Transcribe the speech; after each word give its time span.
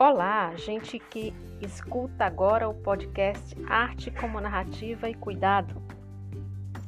Olá, 0.00 0.54
gente 0.54 0.96
que 0.96 1.34
escuta 1.60 2.24
agora 2.24 2.68
o 2.68 2.72
podcast 2.72 3.56
Arte 3.66 4.12
como 4.12 4.40
Narrativa 4.40 5.10
e 5.10 5.14
Cuidado. 5.14 5.82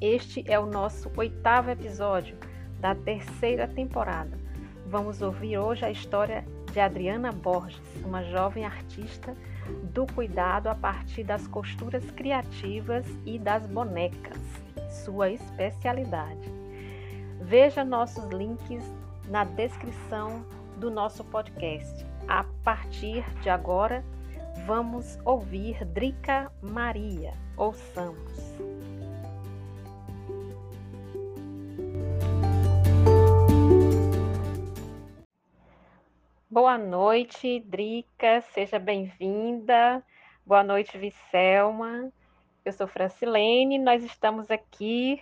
Este 0.00 0.44
é 0.46 0.60
o 0.60 0.66
nosso 0.66 1.10
oitavo 1.16 1.70
episódio 1.70 2.38
da 2.78 2.94
terceira 2.94 3.66
temporada. 3.66 4.38
Vamos 4.86 5.20
ouvir 5.22 5.58
hoje 5.58 5.84
a 5.84 5.90
história 5.90 6.46
de 6.72 6.78
Adriana 6.78 7.32
Borges, 7.32 7.82
uma 8.04 8.22
jovem 8.22 8.64
artista 8.64 9.34
do 9.92 10.06
cuidado 10.06 10.68
a 10.68 10.74
partir 10.76 11.24
das 11.24 11.48
costuras 11.48 12.08
criativas 12.12 13.04
e 13.26 13.40
das 13.40 13.66
bonecas, 13.66 14.38
sua 15.04 15.30
especialidade. 15.30 16.48
Veja 17.40 17.84
nossos 17.84 18.28
links 18.28 18.84
na 19.28 19.42
descrição 19.42 20.46
do 20.76 20.92
nosso 20.92 21.24
podcast. 21.24 22.09
A 22.30 22.44
partir 22.62 23.28
de 23.40 23.50
agora, 23.50 24.04
vamos 24.64 25.18
ouvir 25.24 25.84
Drica 25.84 26.48
Maria. 26.62 27.34
Ouçamos. 27.56 28.56
Boa 36.48 36.78
noite, 36.78 37.58
Drica, 37.66 38.40
seja 38.52 38.78
bem-vinda. 38.78 40.00
Boa 40.46 40.62
noite, 40.62 40.96
Vicelma. 40.96 42.12
Eu 42.64 42.72
sou 42.72 42.86
Francilene, 42.86 43.76
nós 43.76 44.04
estamos 44.04 44.52
aqui 44.52 45.20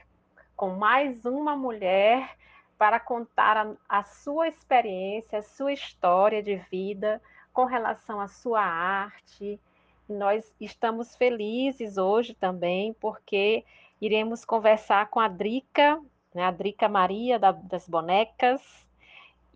com 0.54 0.76
mais 0.76 1.24
uma 1.24 1.56
mulher 1.56 2.36
para 2.78 3.00
contar 3.00 3.56
a, 3.56 3.72
a, 3.88 4.04
sua 4.04 4.46
experiência, 4.48 5.40
a 5.40 5.42
sua 5.42 5.72
história 5.72 6.42
de 6.42 6.56
vida 6.70 7.20
com 7.52 7.64
relação 7.64 8.20
à 8.20 8.28
sua 8.28 8.62
arte. 8.62 9.60
Nós 10.08 10.54
estamos 10.60 11.16
felizes 11.16 11.98
hoje 11.98 12.34
também, 12.34 12.94
porque 12.94 13.64
iremos 14.00 14.44
conversar 14.44 15.08
com 15.08 15.18
a 15.18 15.26
Drica, 15.26 16.00
né, 16.32 16.44
a 16.44 16.52
Drica 16.52 16.88
Maria 16.88 17.38
da, 17.38 17.50
das 17.50 17.88
Bonecas, 17.88 18.62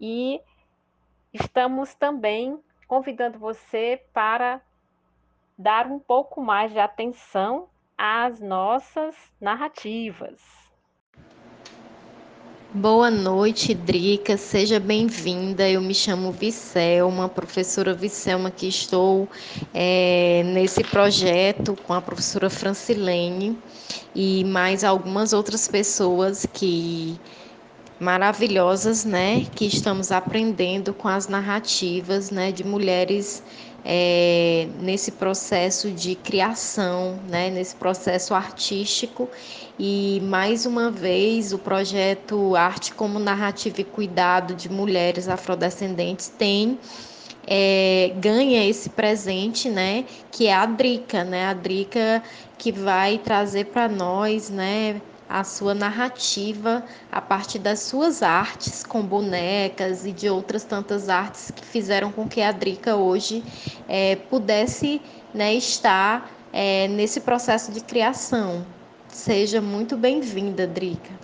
e 0.00 0.40
estamos 1.32 1.94
também 1.94 2.58
convidando 2.88 3.38
você 3.38 4.04
para 4.12 4.60
dar 5.56 5.86
um 5.86 6.00
pouco 6.00 6.42
mais 6.42 6.72
de 6.72 6.80
atenção 6.80 7.68
às 7.96 8.40
nossas 8.40 9.14
narrativas. 9.40 10.61
Boa 12.74 13.10
noite, 13.10 13.74
Drica, 13.74 14.38
seja 14.38 14.80
bem-vinda. 14.80 15.68
Eu 15.68 15.82
me 15.82 15.94
chamo 15.94 16.32
Vicelma, 16.32 17.28
professora 17.28 17.92
Vicelma, 17.94 18.50
que 18.50 18.66
estou 18.66 19.30
é, 19.74 20.42
nesse 20.42 20.82
projeto 20.82 21.76
com 21.76 21.92
a 21.92 22.00
professora 22.00 22.48
Francilene 22.48 23.62
e 24.14 24.42
mais 24.44 24.84
algumas 24.84 25.34
outras 25.34 25.68
pessoas 25.68 26.46
que 26.46 27.20
maravilhosas, 27.98 29.04
né, 29.04 29.44
que 29.54 29.66
estamos 29.66 30.10
aprendendo 30.10 30.94
com 30.94 31.08
as 31.08 31.28
narrativas, 31.28 32.30
né, 32.30 32.50
de 32.52 32.64
mulheres 32.64 33.44
é, 33.84 34.68
nesse 34.80 35.12
processo 35.12 35.90
de 35.90 36.14
criação, 36.14 37.18
né, 37.28 37.50
nesse 37.50 37.74
processo 37.74 38.34
artístico. 38.34 39.28
E 39.78 40.20
mais 40.24 40.66
uma 40.66 40.90
vez 40.90 41.52
o 41.52 41.58
projeto 41.58 42.54
Arte 42.54 42.94
como 42.94 43.18
Narrativa 43.18 43.80
e 43.80 43.84
Cuidado 43.84 44.54
de 44.54 44.68
Mulheres 44.70 45.28
Afrodescendentes 45.28 46.28
tem 46.28 46.78
é, 47.46 48.12
ganha 48.18 48.64
esse 48.68 48.90
presente, 48.90 49.68
né, 49.68 50.04
que 50.30 50.46
é 50.46 50.54
a 50.54 50.64
Drica, 50.64 51.24
né, 51.24 51.46
a 51.46 51.52
Drica 51.52 52.22
que 52.56 52.70
vai 52.70 53.18
trazer 53.18 53.66
para 53.66 53.88
nós, 53.88 54.48
né, 54.48 55.00
a 55.32 55.44
sua 55.44 55.72
narrativa 55.72 56.84
a 57.10 57.18
partir 57.18 57.58
das 57.58 57.80
suas 57.80 58.22
artes 58.22 58.84
com 58.84 59.02
bonecas 59.02 60.04
e 60.04 60.12
de 60.12 60.28
outras 60.28 60.62
tantas 60.62 61.08
artes 61.08 61.50
que 61.50 61.64
fizeram 61.64 62.12
com 62.12 62.28
que 62.28 62.42
a 62.42 62.52
Drica 62.52 62.96
hoje 62.96 63.42
é, 63.88 64.16
pudesse 64.16 65.00
né, 65.32 65.54
estar 65.54 66.30
é, 66.52 66.86
nesse 66.88 67.18
processo 67.22 67.72
de 67.72 67.80
criação. 67.80 68.66
Seja 69.08 69.58
muito 69.58 69.96
bem-vinda, 69.96 70.66
Drica. 70.66 71.14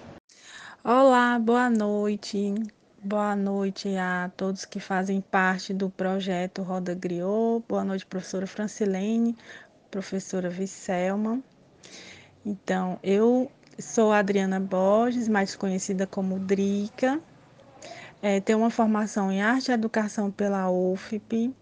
Olá, 0.82 1.38
boa 1.38 1.69
noite. 1.69 2.54
Boa 3.02 3.36
noite 3.36 3.94
a 3.96 4.30
todos 4.34 4.64
que 4.64 4.80
fazem 4.80 5.20
parte 5.20 5.75
do 5.75 5.90
projeto 5.90 6.62
Roda 6.62 6.94
Griot. 6.94 7.62
Boa 7.69 7.84
noite, 7.84 8.06
professora 8.06 8.46
Francilene, 8.46 9.36
professora 9.90 10.48
Vicelma. 10.48 11.42
Então, 12.44 12.98
eu 13.02 13.50
Sou 13.81 14.11
Adriana 14.12 14.59
Borges, 14.59 15.28
mais 15.28 15.55
conhecida 15.55 16.05
como 16.05 16.41
Drica. 16.41 17.21
É, 18.21 18.41
tenho 18.41 18.59
uma 18.59 18.71
formação 18.71 19.31
em 19.31 19.41
arte 19.41 19.71
e 19.71 19.72
educação 19.72 20.33
pela 20.33 20.69
UFP. 20.69 21.55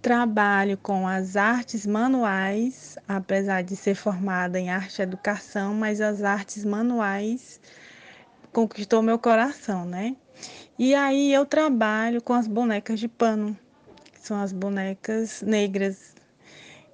Trabalho 0.00 0.78
com 0.78 1.08
as 1.08 1.34
artes 1.34 1.84
manuais, 1.84 2.96
apesar 3.08 3.62
de 3.62 3.74
ser 3.74 3.96
formada 3.96 4.60
em 4.60 4.70
arte 4.70 5.00
e 5.00 5.02
educação, 5.02 5.74
mas 5.74 6.00
as 6.00 6.22
artes 6.22 6.64
manuais 6.64 7.60
conquistou 8.52 9.02
meu 9.02 9.18
coração, 9.18 9.84
né? 9.84 10.14
E 10.78 10.94
aí 10.94 11.34
eu 11.34 11.44
trabalho 11.44 12.22
com 12.22 12.34
as 12.34 12.46
bonecas 12.46 13.00
de 13.00 13.08
pano, 13.08 13.58
que 14.12 14.20
são 14.20 14.40
as 14.40 14.52
bonecas 14.52 15.42
negras. 15.42 16.14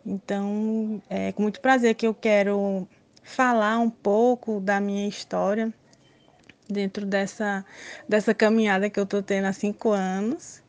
Então, 0.06 1.02
é 1.10 1.32
com 1.32 1.42
muito 1.42 1.60
prazer 1.60 1.94
que 1.94 2.06
eu 2.06 2.14
quero 2.14 2.88
falar 3.24 3.78
um 3.78 3.90
pouco 3.90 4.60
da 4.60 4.78
minha 4.78 5.08
história 5.08 5.72
dentro 6.68 7.04
dessa, 7.04 7.64
dessa 8.08 8.34
caminhada 8.34 8.88
que 8.88 9.00
eu 9.00 9.04
estou 9.04 9.22
tendo 9.22 9.46
há 9.46 9.52
cinco 9.52 9.90
anos 9.90 10.62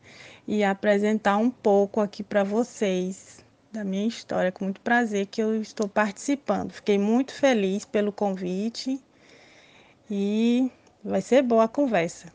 e 0.48 0.64
apresentar 0.64 1.38
um 1.38 1.52
pouco 1.52 2.00
aqui 2.00 2.24
para 2.24 2.44
vocês 2.44 3.44
da 3.72 3.84
minha 3.84 4.08
história. 4.08 4.52
Com 4.52 4.66
muito 4.66 4.82
prazer 4.82 5.26
que 5.28 5.42
eu 5.42 5.62
estou 5.62 5.88
participando. 5.88 6.72
Fiquei 6.72 6.98
muito 6.98 7.34
feliz 7.34 7.84
pelo 7.84 8.12
convite 8.12 9.04
e 10.10 10.72
vai 11.04 11.22
ser 11.22 11.42
boa 11.42 11.66
a 11.66 11.68
conversa. 11.68 12.32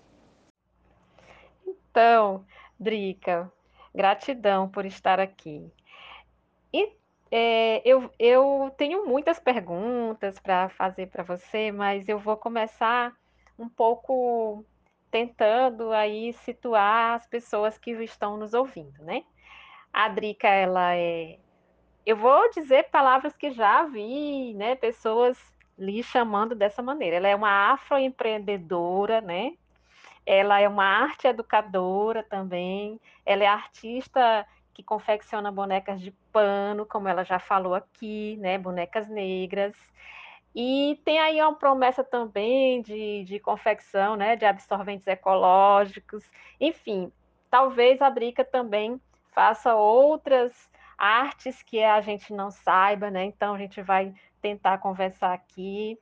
Então, 1.67 2.45
Drica, 2.79 3.51
gratidão 3.95 4.69
por 4.69 4.85
estar 4.85 5.19
aqui. 5.19 5.73
É, 7.31 7.81
eu, 7.85 8.11
eu 8.19 8.73
tenho 8.77 9.07
muitas 9.07 9.39
perguntas 9.39 10.39
para 10.41 10.69
fazer 10.71 11.07
para 11.09 11.23
você, 11.23 11.71
mas 11.71 12.09
eu 12.09 12.19
vou 12.19 12.37
começar 12.37 13.15
um 13.59 13.69
pouco 13.69 14.65
tentando 15.11 15.93
aí 15.93 16.33
situar 16.33 17.17
as 17.17 17.27
pessoas 17.27 17.79
que 17.79 17.91
estão 17.93 18.37
nos 18.37 18.55
ouvindo, 18.55 19.03
né? 19.05 19.25
A 19.93 20.09
Drica, 20.09 20.49
ela 20.49 20.95
é. 20.97 21.39
Eu 22.07 22.17
vou 22.17 22.51
dizer 22.51 22.91
palavras 22.91 23.37
que 23.37 23.51
já 23.51 23.85
vi, 23.85 24.55
né? 24.55 24.75
Pessoas 24.75 25.39
lhe 25.79 26.03
chamando 26.03 26.55
dessa 26.55 26.83
maneira. 26.83 27.17
Ela 27.17 27.29
é 27.29 27.37
uma 27.37 27.73
afroempreendedora, 27.73 29.21
né? 29.21 29.55
Ela 30.27 30.61
é 30.61 30.69
uma 30.69 30.85
arte 30.85 31.27
educadora 31.27 32.23
também. 32.23 33.01
Ela 33.25 33.45
é 33.45 33.47
artista 33.47 34.47
que 34.81 34.83
confecciona 34.83 35.53
bonecas 35.53 36.01
de 36.01 36.11
pano, 36.33 36.87
como 36.87 37.07
ela 37.07 37.23
já 37.23 37.39
falou 37.39 37.75
aqui, 37.75 38.37
né? 38.39 38.57
Bonecas 38.57 39.09
negras. 39.09 39.75
E 40.55 40.99
tem 41.05 41.19
aí 41.19 41.41
uma 41.41 41.55
promessa 41.55 42.03
também 42.03 42.81
de, 42.81 43.25
de 43.25 43.39
confecção, 43.39 44.17
né? 44.17 44.37
De 44.37 44.47
absorventes 44.47 45.07
ecológicos. 45.07 46.25
Enfim, 46.59 47.13
talvez 47.51 48.01
a 48.01 48.09
Drica 48.09 48.43
também 48.43 49.01
faça 49.33 49.75
outras 49.75 50.53
artes 50.97 51.63
que 51.63 51.83
a 51.83 52.01
gente 52.01 52.33
não 52.33 52.51
saiba, 52.51 53.11
né? 53.11 53.25
Então 53.25 53.55
a 53.55 53.59
gente 53.59 53.83
vai 53.83 54.15
tentar 54.41 54.79
conversar 54.79 55.35
aqui. 55.35 55.99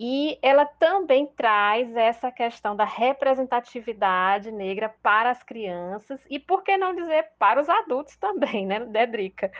E 0.00 0.38
ela 0.42 0.64
também 0.64 1.26
traz 1.26 1.94
essa 1.94 2.32
questão 2.32 2.74
da 2.74 2.84
representatividade 2.84 4.50
negra 4.50 4.88
para 5.02 5.30
as 5.30 5.42
crianças 5.42 6.20
e, 6.28 6.38
por 6.38 6.62
que 6.62 6.76
não 6.76 6.94
dizer, 6.94 7.30
para 7.38 7.60
os 7.60 7.68
adultos 7.68 8.16
também, 8.16 8.66
né, 8.66 8.80
Dedrica? 8.80 9.52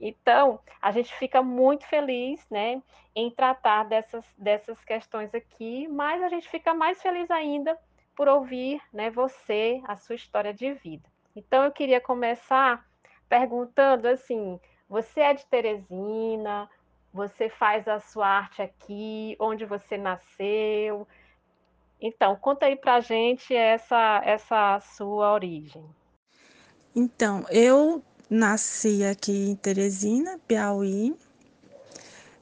Então, 0.00 0.60
a 0.80 0.92
gente 0.92 1.12
fica 1.14 1.42
muito 1.42 1.84
feliz, 1.86 2.46
né, 2.48 2.80
em 3.14 3.30
tratar 3.30 3.84
dessas, 3.84 4.24
dessas 4.36 4.84
questões 4.84 5.34
aqui, 5.34 5.88
mas 5.88 6.22
a 6.22 6.28
gente 6.28 6.48
fica 6.48 6.72
mais 6.72 7.02
feliz 7.02 7.30
ainda 7.30 7.76
por 8.14 8.28
ouvir, 8.28 8.80
né, 8.92 9.10
você, 9.10 9.80
a 9.86 9.96
sua 9.96 10.14
história 10.14 10.54
de 10.54 10.72
vida. 10.74 11.08
Então, 11.34 11.64
eu 11.64 11.72
queria 11.72 12.00
começar 12.00 12.84
perguntando 13.28 14.08
assim: 14.08 14.60
você 14.88 15.20
é 15.20 15.34
de 15.34 15.46
Teresina? 15.46 16.68
Você 17.12 17.48
faz 17.48 17.88
a 17.88 18.00
sua 18.00 18.26
arte 18.26 18.62
aqui? 18.62 19.36
Onde 19.40 19.64
você 19.64 19.96
nasceu? 19.96 21.06
Então, 22.00 22.36
conta 22.36 22.66
aí 22.66 22.76
pra 22.76 23.00
gente 23.00 23.54
essa, 23.54 24.20
essa 24.24 24.78
sua 24.80 25.32
origem. 25.32 25.84
Então, 26.94 27.44
eu 27.50 28.02
nasci 28.30 29.04
aqui 29.04 29.50
em 29.50 29.56
Teresina, 29.56 30.38
Piauí, 30.46 31.16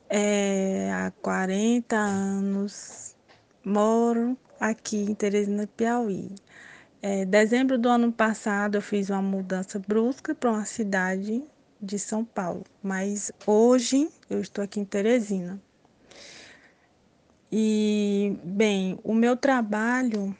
é, 0.08 0.90
há 0.92 1.10
40 1.22 1.96
anos. 1.96 3.16
Moro 3.64 4.36
aqui 4.60 4.98
em 4.98 5.14
Teresina, 5.14 5.66
Piauí. 5.66 6.34
É, 7.02 7.24
dezembro 7.24 7.78
do 7.78 7.88
ano 7.88 8.12
passado 8.12 8.76
eu 8.76 8.82
fiz 8.82 9.10
uma 9.10 9.22
mudança 9.22 9.78
brusca 9.78 10.34
para 10.34 10.50
uma 10.50 10.64
cidade 10.64 11.44
de 11.80 11.98
São 11.98 12.24
Paulo, 12.24 12.64
mas 12.82 13.32
hoje 13.46 14.08
eu 14.28 14.40
estou 14.40 14.64
aqui 14.64 14.80
em 14.80 14.84
Teresina. 14.84 15.60
E, 17.50 18.38
bem, 18.42 18.98
o 19.04 19.14
meu 19.14 19.36
trabalho, 19.36 20.36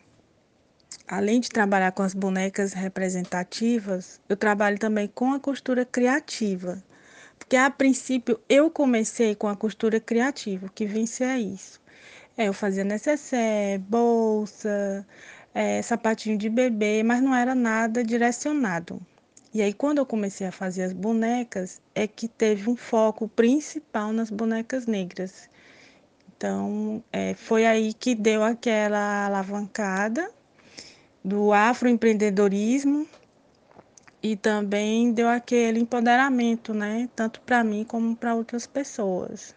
além 1.06 1.40
de 1.40 1.48
trabalhar 1.48 1.92
com 1.92 2.02
as 2.02 2.14
bonecas 2.14 2.72
representativas, 2.72 4.20
eu 4.28 4.36
trabalho 4.36 4.78
também 4.78 5.06
com 5.06 5.32
a 5.32 5.40
costura 5.40 5.84
criativa. 5.84 6.82
Porque 7.38 7.56
a 7.56 7.70
princípio 7.70 8.40
eu 8.48 8.70
comecei 8.70 9.34
com 9.34 9.46
a 9.46 9.56
costura 9.56 10.00
criativa, 10.00 10.68
que 10.74 10.84
vence 10.84 11.22
a 11.22 11.38
isso. 11.38 11.80
É, 12.36 12.48
eu 12.48 12.52
fazia 12.52 12.84
necessaire, 12.84 13.78
bolsa, 13.78 15.06
é, 15.54 15.80
sapatinho 15.80 16.36
de 16.36 16.50
bebê, 16.50 17.02
mas 17.02 17.22
não 17.22 17.34
era 17.34 17.54
nada 17.54 18.02
direcionado. 18.04 19.00
E 19.56 19.62
aí, 19.62 19.72
quando 19.72 19.96
eu 19.96 20.04
comecei 20.04 20.46
a 20.46 20.52
fazer 20.52 20.82
as 20.82 20.92
bonecas, 20.92 21.80
é 21.94 22.06
que 22.06 22.28
teve 22.28 22.68
um 22.68 22.76
foco 22.76 23.26
principal 23.26 24.12
nas 24.12 24.28
bonecas 24.28 24.86
negras. 24.86 25.48
Então, 26.28 27.02
é, 27.10 27.32
foi 27.32 27.64
aí 27.64 27.94
que 27.94 28.14
deu 28.14 28.44
aquela 28.44 29.24
alavancada 29.24 30.30
do 31.24 31.54
afroempreendedorismo 31.54 33.08
e 34.22 34.36
também 34.36 35.10
deu 35.10 35.26
aquele 35.26 35.80
empoderamento, 35.80 36.74
né? 36.74 37.08
Tanto 37.16 37.40
para 37.40 37.64
mim 37.64 37.82
como 37.82 38.14
para 38.14 38.34
outras 38.34 38.66
pessoas. 38.66 39.54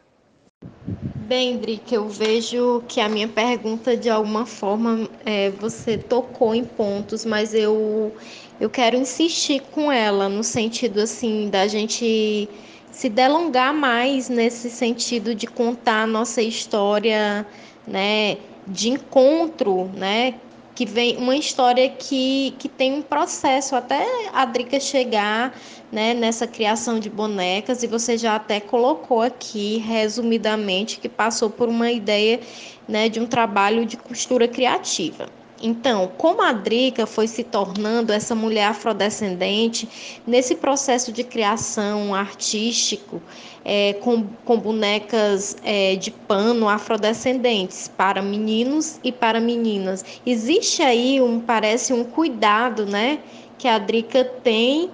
Bem, 1.29 1.59
Drica, 1.59 1.93
eu 1.93 2.09
vejo 2.09 2.81
que 2.87 2.99
a 2.99 3.07
minha 3.07 3.27
pergunta, 3.27 3.95
de 3.95 4.09
alguma 4.09 4.47
forma, 4.47 5.07
é, 5.23 5.51
você 5.51 5.95
tocou 5.95 6.55
em 6.55 6.65
pontos, 6.65 7.23
mas 7.23 7.53
eu, 7.53 8.15
eu 8.59 8.67
quero 8.67 8.97
insistir 8.97 9.61
com 9.69 9.91
ela, 9.91 10.27
no 10.27 10.43
sentido, 10.43 10.99
assim, 10.99 11.47
da 11.47 11.67
gente 11.67 12.49
se 12.89 13.09
delongar 13.09 13.75
mais 13.75 14.27
nesse 14.27 14.71
sentido 14.71 15.35
de 15.35 15.45
contar 15.45 16.01
a 16.01 16.07
nossa 16.07 16.41
história, 16.41 17.45
né, 17.85 18.39
de 18.65 18.89
encontro, 18.89 19.87
né, 19.93 20.33
que 20.79 20.85
vem 20.85 21.17
uma 21.17 21.35
história 21.35 21.89
que, 21.89 22.55
que 22.57 22.69
tem 22.69 22.93
um 22.93 23.01
processo 23.01 23.75
até 23.75 24.29
a 24.31 24.45
Drica 24.45 24.79
chegar 24.79 25.53
né, 25.91 26.13
nessa 26.13 26.47
criação 26.47 27.01
de 27.01 27.09
bonecas, 27.09 27.83
e 27.83 27.87
você 27.87 28.17
já 28.17 28.37
até 28.37 28.61
colocou 28.61 29.21
aqui, 29.21 29.79
resumidamente, 29.79 31.01
que 31.01 31.09
passou 31.09 31.49
por 31.49 31.67
uma 31.67 31.91
ideia 31.91 32.39
né, 32.87 33.09
de 33.09 33.19
um 33.19 33.27
trabalho 33.27 33.85
de 33.85 33.97
costura 33.97 34.47
criativa. 34.47 35.27
Então, 35.61 36.09
como 36.17 36.41
a 36.41 36.53
Drica 36.53 37.05
foi 37.05 37.27
se 37.27 37.43
tornando 37.43 38.13
essa 38.13 38.33
mulher 38.33 38.67
afrodescendente 38.67 39.89
nesse 40.25 40.55
processo 40.55 41.11
de 41.11 41.23
criação 41.23 42.15
artístico, 42.15 43.21
é, 43.65 43.93
com, 43.93 44.25
com 44.45 44.57
bonecas 44.57 45.57
é, 45.63 45.95
de 45.95 46.11
pano 46.11 46.69
afrodescendentes 46.69 47.89
para 47.89 48.21
meninos 48.21 48.99
e 49.03 49.11
para 49.11 49.41
meninas, 49.41 50.03
existe 50.25 50.81
aí 50.81 51.21
um 51.21 51.41
parece 51.41 51.91
um 51.91 52.05
cuidado, 52.05 52.85
né, 52.85 53.19
que 53.57 53.67
a 53.67 53.77
Drica 53.77 54.23
tem 54.23 54.89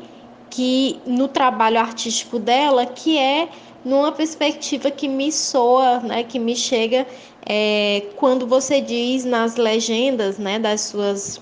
que 0.49 0.99
no 1.05 1.27
trabalho 1.27 1.79
artístico 1.79 2.39
dela, 2.39 2.85
que 2.85 3.17
é 3.17 3.49
numa 3.83 4.11
perspectiva 4.11 4.89
que 4.89 5.07
me 5.07 5.31
soa, 5.31 5.99
né, 5.99 6.23
que 6.23 6.39
me 6.39 6.55
chega 6.55 7.05
é, 7.45 8.07
quando 8.15 8.47
você 8.47 8.81
diz 8.81 9.23
nas 9.23 9.55
legendas, 9.55 10.37
né, 10.37 10.57
das 10.57 10.81
suas 10.81 11.39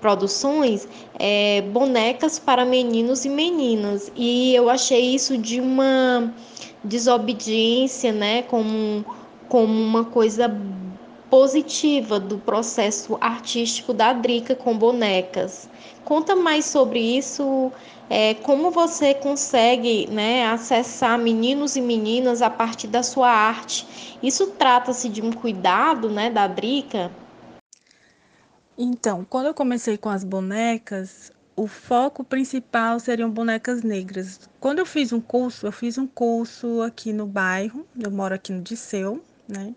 produções, 0.00 0.88
é, 1.18 1.62
bonecas 1.62 2.38
para 2.38 2.64
meninos 2.64 3.24
e 3.24 3.28
meninas. 3.28 4.10
E 4.16 4.54
eu 4.54 4.68
achei 4.68 5.14
isso 5.14 5.36
de 5.38 5.60
uma 5.60 6.32
desobediência, 6.82 8.12
né, 8.12 8.42
como, 8.42 9.04
como 9.48 9.72
uma 9.72 10.04
coisa 10.04 10.54
positiva 11.30 12.20
do 12.20 12.38
processo 12.38 13.18
artístico 13.20 13.92
da 13.92 14.12
Drica 14.12 14.54
com 14.54 14.76
bonecas. 14.76 15.68
Conta 16.04 16.36
mais 16.36 16.66
sobre 16.66 16.98
isso, 17.00 17.72
é, 18.10 18.34
como 18.34 18.70
você 18.70 19.14
consegue 19.14 20.06
né, 20.10 20.46
acessar 20.46 21.18
meninos 21.18 21.76
e 21.76 21.80
meninas 21.80 22.42
a 22.42 22.50
partir 22.50 22.88
da 22.88 23.02
sua 23.02 23.30
arte. 23.30 24.18
Isso 24.22 24.48
trata-se 24.48 25.08
de 25.08 25.22
um 25.22 25.32
cuidado 25.32 26.10
né, 26.10 26.28
da 26.30 26.46
Drica? 26.46 27.10
Então, 28.76 29.24
quando 29.28 29.46
eu 29.46 29.54
comecei 29.54 29.96
com 29.96 30.10
as 30.10 30.24
bonecas, 30.24 31.32
o 31.56 31.66
foco 31.66 32.24
principal 32.24 32.98
seriam 32.98 33.30
bonecas 33.30 33.82
negras. 33.82 34.40
Quando 34.60 34.80
eu 34.80 34.86
fiz 34.86 35.12
um 35.12 35.20
curso, 35.20 35.66
eu 35.66 35.72
fiz 35.72 35.96
um 35.96 36.06
curso 36.06 36.82
aqui 36.82 37.12
no 37.12 37.26
bairro, 37.26 37.86
eu 37.98 38.10
moro 38.10 38.34
aqui 38.34 38.52
no 38.52 38.60
Disseu, 38.60 39.22
né? 39.48 39.74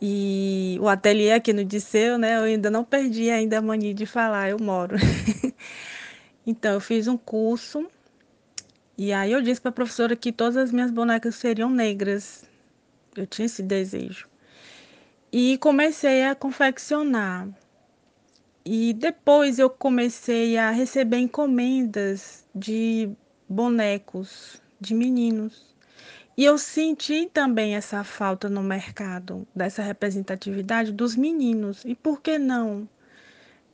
E 0.00 0.78
o 0.80 0.88
ateliê 0.88 1.32
aqui 1.32 1.52
no 1.52 1.64
Disseu, 1.64 2.16
né? 2.18 2.38
Eu 2.38 2.42
ainda 2.44 2.70
não 2.70 2.84
perdi 2.84 3.30
ainda 3.30 3.58
a 3.58 3.62
mania 3.62 3.92
de 3.92 4.06
falar, 4.06 4.50
eu 4.50 4.58
moro. 4.58 4.96
então, 6.46 6.72
eu 6.72 6.80
fiz 6.80 7.06
um 7.06 7.18
curso 7.18 7.86
e 9.02 9.14
aí 9.14 9.32
eu 9.32 9.40
disse 9.40 9.58
para 9.58 9.70
a 9.70 9.72
professora 9.72 10.14
que 10.14 10.30
todas 10.30 10.58
as 10.58 10.70
minhas 10.70 10.90
bonecas 10.90 11.34
seriam 11.34 11.70
negras. 11.70 12.44
Eu 13.16 13.26
tinha 13.26 13.46
esse 13.46 13.62
desejo. 13.62 14.28
E 15.32 15.56
comecei 15.56 16.24
a 16.24 16.34
confeccionar. 16.34 17.48
E 18.62 18.92
depois 18.92 19.58
eu 19.58 19.70
comecei 19.70 20.58
a 20.58 20.70
receber 20.70 21.16
encomendas 21.16 22.44
de 22.54 23.08
bonecos 23.48 24.60
de 24.78 24.92
meninos. 24.94 25.69
E 26.40 26.44
eu 26.46 26.56
senti 26.56 27.26
também 27.26 27.76
essa 27.76 28.02
falta 28.02 28.48
no 28.48 28.62
mercado, 28.62 29.46
dessa 29.54 29.82
representatividade 29.82 30.90
dos 30.90 31.14
meninos. 31.14 31.84
E 31.84 31.94
por 31.94 32.22
que 32.22 32.38
não 32.38 32.88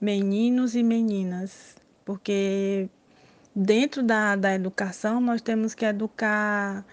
meninos 0.00 0.74
e 0.74 0.82
meninas? 0.82 1.76
Porque 2.04 2.90
dentro 3.54 4.02
da, 4.02 4.34
da 4.34 4.52
educação 4.52 5.20
nós 5.20 5.40
temos 5.40 5.74
que 5.74 5.84
educar 5.84 6.84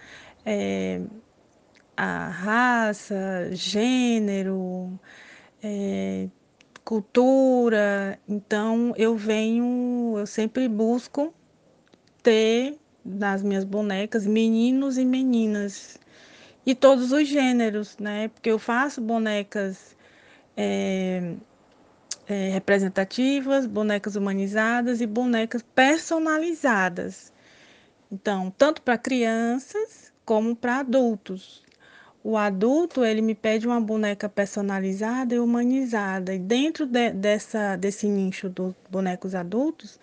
é, 0.46 1.00
a 1.96 2.28
raça, 2.28 3.50
gênero, 3.50 4.96
é, 5.60 6.28
cultura. 6.84 8.16
Então 8.28 8.94
eu 8.96 9.16
venho, 9.16 10.14
eu 10.18 10.26
sempre 10.28 10.68
busco 10.68 11.34
ter 12.22 12.78
nas 13.04 13.42
minhas 13.42 13.64
bonecas 13.64 14.26
meninos 14.26 14.96
e 14.96 15.04
meninas 15.04 15.98
e 16.66 16.74
todos 16.74 17.12
os 17.12 17.28
gêneros, 17.28 17.96
né? 17.98 18.28
Porque 18.28 18.50
eu 18.50 18.58
faço 18.58 19.00
bonecas 19.00 19.96
é, 20.56 21.34
é, 22.26 22.50
representativas, 22.50 23.66
bonecas 23.66 24.16
humanizadas 24.16 25.00
e 25.00 25.06
bonecas 25.06 25.62
personalizadas. 25.74 27.32
Então, 28.10 28.50
tanto 28.56 28.80
para 28.82 28.96
crianças 28.96 30.12
como 30.24 30.56
para 30.56 30.78
adultos. 30.78 31.62
O 32.22 32.38
adulto, 32.38 33.04
ele 33.04 33.20
me 33.20 33.34
pede 33.34 33.66
uma 33.66 33.80
boneca 33.80 34.28
personalizada 34.30 35.34
e 35.34 35.38
humanizada. 35.38 36.34
E 36.34 36.38
dentro 36.38 36.86
de, 36.86 37.10
dessa, 37.10 37.76
desse 37.76 38.06
nicho 38.06 38.48
dos 38.48 38.74
bonecos 38.90 39.34
adultos, 39.34 40.00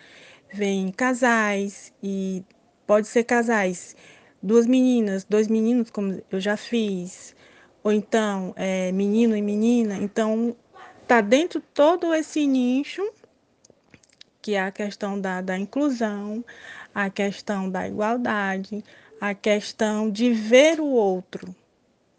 vem 0.53 0.91
casais 0.91 1.91
e 2.03 2.43
pode 2.91 3.07
ser 3.07 3.23
casais, 3.23 3.95
duas 4.43 4.67
meninas, 4.67 5.23
dois 5.23 5.47
meninos, 5.47 5.89
como 5.89 6.21
eu 6.29 6.41
já 6.41 6.57
fiz, 6.57 7.33
ou 7.81 7.89
então 7.89 8.53
é, 8.57 8.91
menino 8.91 9.33
e 9.33 9.41
menina. 9.41 9.95
Então, 9.95 10.53
tá 11.07 11.21
dentro 11.21 11.61
todo 11.73 12.13
esse 12.13 12.45
nicho 12.45 13.01
que 14.41 14.55
é 14.55 14.61
a 14.61 14.73
questão 14.73 15.17
da, 15.21 15.39
da 15.39 15.57
inclusão, 15.57 16.43
a 16.93 17.09
questão 17.09 17.69
da 17.69 17.87
igualdade, 17.87 18.83
a 19.21 19.33
questão 19.33 20.11
de 20.11 20.33
ver 20.33 20.81
o 20.81 20.87
outro. 20.87 21.55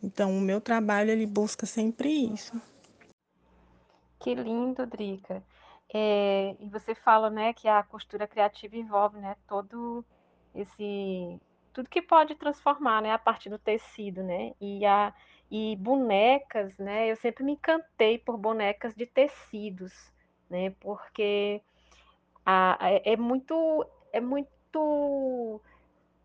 Então, 0.02 0.34
o 0.34 0.40
meu 0.40 0.58
trabalho 0.58 1.10
ele 1.10 1.26
busca 1.26 1.66
sempre 1.66 2.08
isso. 2.32 2.58
Que 4.18 4.34
lindo, 4.34 4.86
Drica. 4.86 5.42
É, 5.92 6.56
e 6.58 6.66
você 6.70 6.94
fala, 6.94 7.28
né, 7.28 7.52
que 7.52 7.68
a 7.68 7.82
costura 7.82 8.26
criativa 8.26 8.74
envolve, 8.74 9.18
né, 9.18 9.36
todo 9.46 10.02
esse 10.54 11.40
tudo 11.72 11.88
que 11.88 12.02
pode 12.02 12.34
transformar, 12.34 13.00
né, 13.00 13.12
a 13.12 13.18
partir 13.18 13.48
do 13.48 13.58
tecido, 13.58 14.22
né? 14.22 14.52
E 14.60 14.84
a 14.84 15.12
e 15.50 15.76
bonecas, 15.76 16.76
né? 16.78 17.10
Eu 17.10 17.16
sempre 17.16 17.44
me 17.44 17.52
encantei 17.52 18.18
por 18.18 18.38
bonecas 18.38 18.94
de 18.94 19.04
tecidos, 19.06 19.92
né? 20.48 20.70
Porque 20.80 21.60
a, 22.44 22.78
é, 22.80 23.12
é 23.12 23.16
muito 23.16 23.86
é 24.12 24.20
muito 24.20 25.60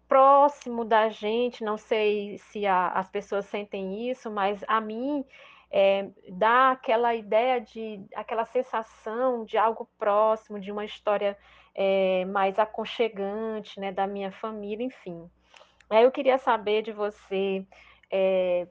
próximo 0.07 0.85
da 0.85 1.09
gente, 1.09 1.63
não 1.63 1.77
sei 1.77 2.37
se 2.37 2.65
a, 2.65 2.89
as 2.89 3.09
pessoas 3.09 3.45
sentem 3.47 4.09
isso, 4.09 4.31
mas 4.31 4.63
a 4.67 4.79
mim 4.79 5.25
é, 5.69 6.09
dá 6.29 6.71
aquela 6.71 7.13
ideia 7.13 7.59
de, 7.59 8.01
aquela 8.15 8.45
sensação 8.45 9.43
de 9.43 9.57
algo 9.57 9.89
próximo, 9.97 10.59
de 10.59 10.71
uma 10.71 10.85
história 10.85 11.37
é, 11.77 12.25
mais 12.25 12.57
aconchegante, 12.57 13.79
né, 13.79 13.91
da 13.91 14.07
minha 14.07 14.31
família, 14.31 14.83
enfim. 14.83 15.29
Aí 15.87 16.03
eu 16.03 16.11
queria 16.11 16.39
saber 16.39 16.81
de 16.81 16.91
você 16.91 17.63
é, 18.11 18.67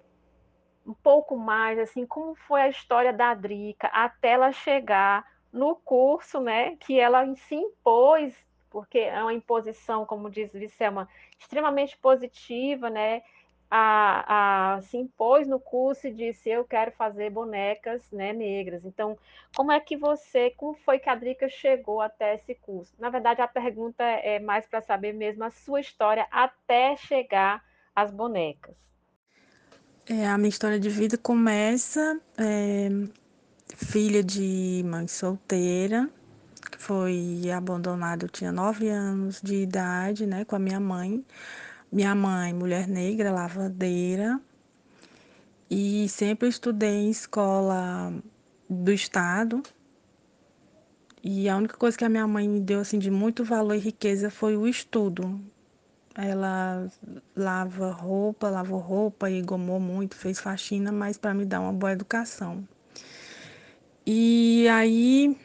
um 0.84 0.92
pouco 0.92 1.36
mais, 1.36 1.78
assim, 1.78 2.04
como 2.04 2.34
foi 2.34 2.62
a 2.62 2.68
história 2.68 3.12
da 3.12 3.32
Drica 3.32 3.86
até 3.88 4.30
ela 4.30 4.50
chegar 4.50 5.25
no 5.52 5.76
curso, 5.76 6.40
né, 6.40 6.76
que 6.76 6.98
ela 6.98 7.25
se 7.36 7.54
impôs, 7.54 8.34
porque 8.68 8.98
é 8.98 9.22
uma 9.22 9.32
imposição, 9.32 10.04
como 10.04 10.28
diz 10.28 10.52
Visselma, 10.52 11.08
extremamente 11.38 11.96
positiva, 11.96 12.90
né, 12.90 13.22
a, 13.70 14.76
a, 14.76 14.82
se 14.82 14.96
impôs 14.96 15.46
no 15.46 15.58
curso 15.58 16.06
e 16.06 16.12
disse 16.12 16.49
eu 16.49 16.64
quero 16.64 16.92
fazer 16.92 17.30
bonecas 17.30 18.02
né, 18.12 18.32
negras. 18.32 18.85
Então, 18.85 19.18
como 19.54 19.73
é 19.73 19.80
que 19.80 19.96
você, 19.96 20.50
como 20.50 20.75
foi 20.85 20.99
que 20.99 21.08
a 21.08 21.14
Drica 21.14 21.49
chegou 21.49 22.00
até 22.00 22.35
esse 22.35 22.54
curso? 22.54 22.94
Na 22.99 23.11
verdade, 23.11 23.40
a 23.40 23.49
pergunta 23.49 24.04
é 24.04 24.38
mais 24.38 24.66
para 24.66 24.80
saber 24.80 25.12
mesmo 25.12 25.44
a 25.44 25.50
sua 25.50 25.80
história 25.80 26.26
até 26.30 26.96
chegar 26.96 27.64
às 27.94 28.11
bonecas. 28.11 28.76
É, 30.08 30.26
a 30.26 30.38
minha 30.38 30.49
história 30.49 30.78
de 30.78 30.88
vida 30.88 31.18
começa 31.18 32.20
é, 32.38 32.88
filha 33.75 34.23
de 34.23 34.85
mãe 34.87 35.08
solteira, 35.08 36.08
que 36.70 36.78
foi 36.78 37.42
abandonada, 37.52 38.25
eu 38.25 38.28
tinha 38.28 38.52
nove 38.52 38.88
anos 38.88 39.40
de 39.42 39.56
idade, 39.56 40.25
né, 40.25 40.44
com 40.44 40.54
a 40.54 40.58
minha 40.61 40.78
mãe. 40.78 41.25
Minha 41.90 42.14
mãe, 42.14 42.52
mulher 42.52 42.88
negra, 42.88 43.31
lavadeira, 43.31 44.40
e 45.71 46.09
sempre 46.09 46.49
estudei 46.49 47.07
em 47.07 47.11
escola 47.11 48.12
do 48.69 48.93
estado. 48.93 49.62
E 51.23 51.49
a 51.49 51.57
única 51.57 51.76
coisa 51.76 51.97
que 51.97 52.05
a 52.05 52.09
minha 52.09 52.26
mãe 52.26 52.49
me 52.49 52.61
deu 52.61 52.81
assim 52.81 52.99
de 52.99 53.11
muito 53.11 53.45
valor 53.45 53.75
e 53.75 53.78
riqueza 53.78 54.31
foi 54.31 54.57
o 54.57 54.66
estudo. 54.66 55.40
Ela 56.14 56.88
lava 57.37 57.90
roupa, 57.90 58.49
lavou 58.49 58.78
roupa 58.78 59.31
e 59.31 59.43
gomou 59.43 59.78
muito, 59.78 60.16
fez 60.16 60.40
faxina, 60.40 60.90
mas 60.90 61.19
para 61.19 61.35
me 61.35 61.45
dar 61.45 61.61
uma 61.61 61.73
boa 61.73 61.93
educação. 61.93 62.66
E 64.07 64.66
aí 64.69 65.37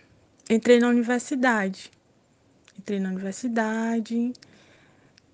entrei 0.49 0.79
na 0.79 0.87
universidade. 0.87 1.91
Entrei 2.77 2.99
na 2.99 3.09
universidade, 3.09 4.33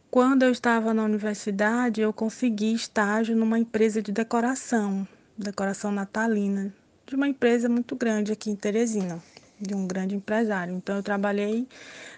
quando 0.10 0.44
eu 0.44 0.52
estava 0.52 0.94
na 0.94 1.04
universidade, 1.04 2.02
eu 2.02 2.14
consegui 2.14 2.74
estágio 2.74 3.36
numa 3.36 3.60
empresa 3.60 4.02
de 4.02 4.12
decoração, 4.12 5.08
decoração 5.38 5.92
natalina, 5.92 6.74
de 7.06 7.16
uma 7.16 7.28
empresa 7.28 7.68
muito 7.68 7.96
grande 7.96 8.32
aqui 8.32 8.50
em 8.50 8.56
Teresina, 8.56 9.22
de 9.60 9.76
um 9.76 9.86
grande 9.86 10.16
empresário. 10.16 10.74
Então, 10.74 10.96
eu 10.96 11.04
trabalhei 11.04 11.68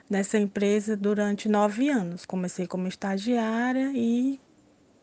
nessa 0.09 0.37
empresa 0.37 0.95
durante 0.95 1.49
nove 1.49 1.89
anos. 1.89 2.25
Comecei 2.25 2.67
como 2.67 2.87
estagiária 2.87 3.91
e 3.95 4.39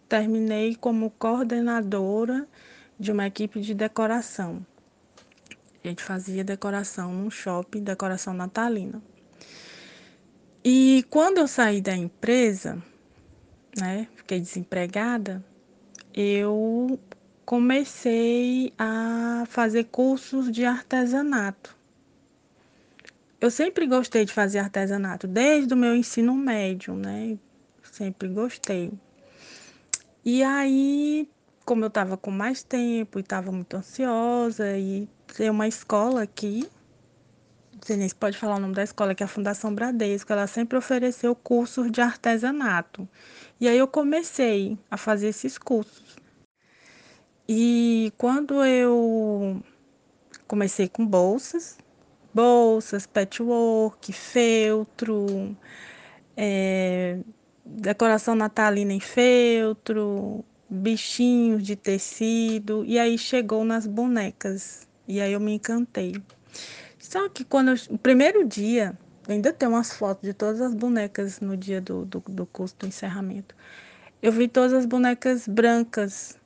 terminei 0.09 0.77
como 0.77 1.11
coordenadora 1.11 2.47
de 2.99 3.11
uma 3.11 3.27
equipe 3.27 3.61
de 3.61 3.75
decoração. 3.75 4.65
A 5.85 5.89
gente 5.89 6.03
fazia 6.03 6.45
decoração 6.45 7.13
num 7.13 7.31
shopping, 7.31 7.83
decoração 7.83 8.33
natalina. 8.33 9.03
E 10.69 11.05
quando 11.11 11.39
eu 11.39 11.47
saí 11.47 11.81
da 11.81 11.95
empresa, 11.95 12.83
né, 13.79 14.09
fiquei 14.17 14.41
desempregada, 14.41 15.41
eu 16.13 16.99
comecei 17.45 18.73
a 18.77 19.45
fazer 19.47 19.85
cursos 19.85 20.51
de 20.51 20.65
artesanato. 20.65 21.77
Eu 23.41 23.49
sempre 23.49 23.87
gostei 23.87 24.25
de 24.25 24.33
fazer 24.33 24.59
artesanato, 24.59 25.29
desde 25.29 25.73
o 25.73 25.77
meu 25.77 25.95
ensino 25.95 26.35
médio, 26.35 26.97
né? 26.97 27.39
Sempre 27.85 28.27
gostei. 28.27 28.91
E 30.25 30.43
aí, 30.43 31.29
como 31.65 31.85
eu 31.85 31.89
estava 31.89 32.17
com 32.17 32.33
mais 32.33 32.65
tempo 32.65 33.21
e 33.21 33.23
estava 33.23 33.53
muito 33.53 33.77
ansiosa, 33.77 34.77
e 34.77 35.09
tem 35.37 35.49
uma 35.49 35.69
escola 35.69 36.25
aqui 36.25 36.69
sei 37.83 37.97
nem 37.97 38.09
se 38.09 38.15
pode 38.15 38.39
falar 38.39 38.57
o 38.57 38.61
nome 38.61 38.75
da 38.75 38.83
escola, 38.83 39.15
que 39.15 39.23
é 39.23 39.27
a 39.27 39.29
Fundação 39.29 39.75
Bradesco, 39.75 40.33
ela 40.33 40.47
sempre 40.47 40.79
ofereceu 40.79 41.35
cursos 41.35 41.91
de 41.91 42.01
artesanato. 42.01 43.09
E 43.61 43.69
aí 43.69 43.79
eu 43.79 43.89
comecei 43.89 44.79
a 44.91 44.97
fazer 44.97 45.29
esses 45.29 45.59
cursos. 45.59 46.17
E 47.49 48.13
quando 48.19 48.65
eu 48.65 49.63
comecei 50.49 50.89
com 50.89 51.07
bolsas, 51.07 51.79
bolsas, 52.35 53.07
patchwork, 53.07 54.13
feltro, 54.13 55.57
é, 56.37 57.19
decoração 57.65 58.35
natalina 58.35 58.93
em 58.93 59.01
feltro, 59.01 60.45
bichinhos 60.69 61.63
de 61.63 61.77
tecido, 61.77 62.85
e 62.85 62.99
aí 62.99 63.17
chegou 63.19 63.65
nas 63.65 63.87
bonecas. 63.87 64.87
E 65.09 65.21
aí 65.21 65.33
eu 65.33 65.41
me 65.41 65.53
encantei. 65.55 66.15
Só 67.17 67.31
que 67.31 67.47
quando 67.47 67.71
eu, 67.71 67.77
o 67.89 67.97
primeiro 67.97 68.47
dia, 68.47 68.93
ainda 69.27 69.51
tem 69.51 69.67
umas 69.67 69.91
fotos 69.91 70.23
de 70.23 70.35
todas 70.35 70.61
as 70.61 70.75
bonecas 70.75 71.41
no 71.41 71.57
dia 71.57 71.81
do, 71.81 72.05
do, 72.05 72.23
do 72.29 72.45
curso 72.45 72.77
do 72.79 72.87
encerramento. 72.87 73.55
Eu 74.21 74.31
vi 74.31 74.47
todas 74.47 74.75
as 74.75 74.85
bonecas 74.85 75.49
brancas. 75.49 76.39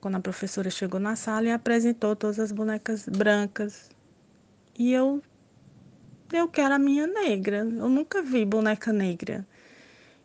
Quando 0.00 0.16
a 0.16 0.20
professora 0.20 0.70
chegou 0.70 0.98
na 0.98 1.14
sala 1.14 1.48
e 1.48 1.52
apresentou 1.52 2.16
todas 2.16 2.40
as 2.40 2.52
bonecas 2.52 3.06
brancas. 3.06 3.90
E 4.78 4.94
eu, 4.94 5.22
eu 6.32 6.48
quero 6.48 6.76
a 6.76 6.78
minha 6.78 7.06
negra. 7.06 7.58
Eu 7.58 7.90
nunca 7.90 8.22
vi 8.22 8.46
boneca 8.46 8.94
negra. 8.94 9.46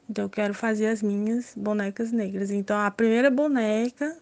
Então 0.09 0.23
eu 0.23 0.29
quero 0.29 0.53
fazer 0.53 0.87
as 0.87 1.03
minhas 1.03 1.53
bonecas 1.57 2.09
negras. 2.13 2.51
Então 2.51 2.79
a 2.79 2.89
primeira 2.89 3.29
boneca 3.29 4.17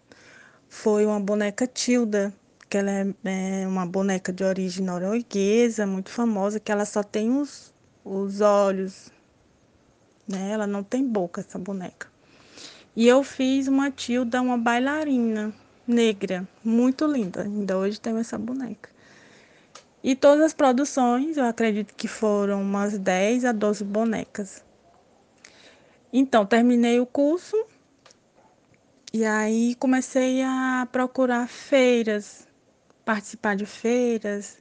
foi 0.68 1.06
uma 1.06 1.20
boneca 1.20 1.68
Tilda, 1.68 2.34
que 2.74 2.78
ela 2.80 2.90
é, 2.90 3.06
é, 3.26 3.68
uma 3.68 3.86
boneca 3.86 4.34
de 4.34 4.44
origem 4.44 4.84
norueguesa, 4.84 5.86
muito 5.86 6.10
famosa, 6.10 6.60
que 6.60 6.72
ela 6.72 6.86
só 6.86 7.04
tem 7.04 7.30
os, 7.30 7.72
os 8.04 8.42
olhos, 8.42 9.12
né? 10.28 10.50
Ela 10.50 10.66
não 10.66 10.82
tem 10.82 11.08
boca, 11.08 11.42
essa 11.42 11.60
boneca. 11.60 12.08
E 12.96 13.08
eu 13.08 13.24
fiz 13.24 13.68
uma 13.68 13.92
Tilda, 13.92 14.42
uma 14.42 14.58
bailarina 14.58 15.54
negra, 15.86 16.48
muito 16.64 17.06
linda. 17.06 17.44
Ainda 17.44 17.78
hoje 17.78 18.02
tenho 18.02 18.18
essa 18.18 18.40
boneca. 18.40 18.90
E 20.04 20.16
todas 20.16 20.44
as 20.44 20.54
produções, 20.56 21.38
eu 21.38 21.46
acredito 21.46 21.94
que 21.94 22.08
foram 22.08 22.60
umas 22.60 22.98
10 22.98 23.46
a 23.46 23.52
12 23.52 23.84
bonecas. 23.84 24.66
Então, 26.12 26.44
terminei 26.44 27.00
o 27.00 27.06
curso 27.06 27.56
E 29.14 29.24
aí 29.24 29.76
comecei 29.76 30.42
a 30.42 30.88
procurar 30.92 31.48
feiras, 31.48 32.48
participar 33.06 33.56
de 33.56 33.66
feiras 33.66 34.58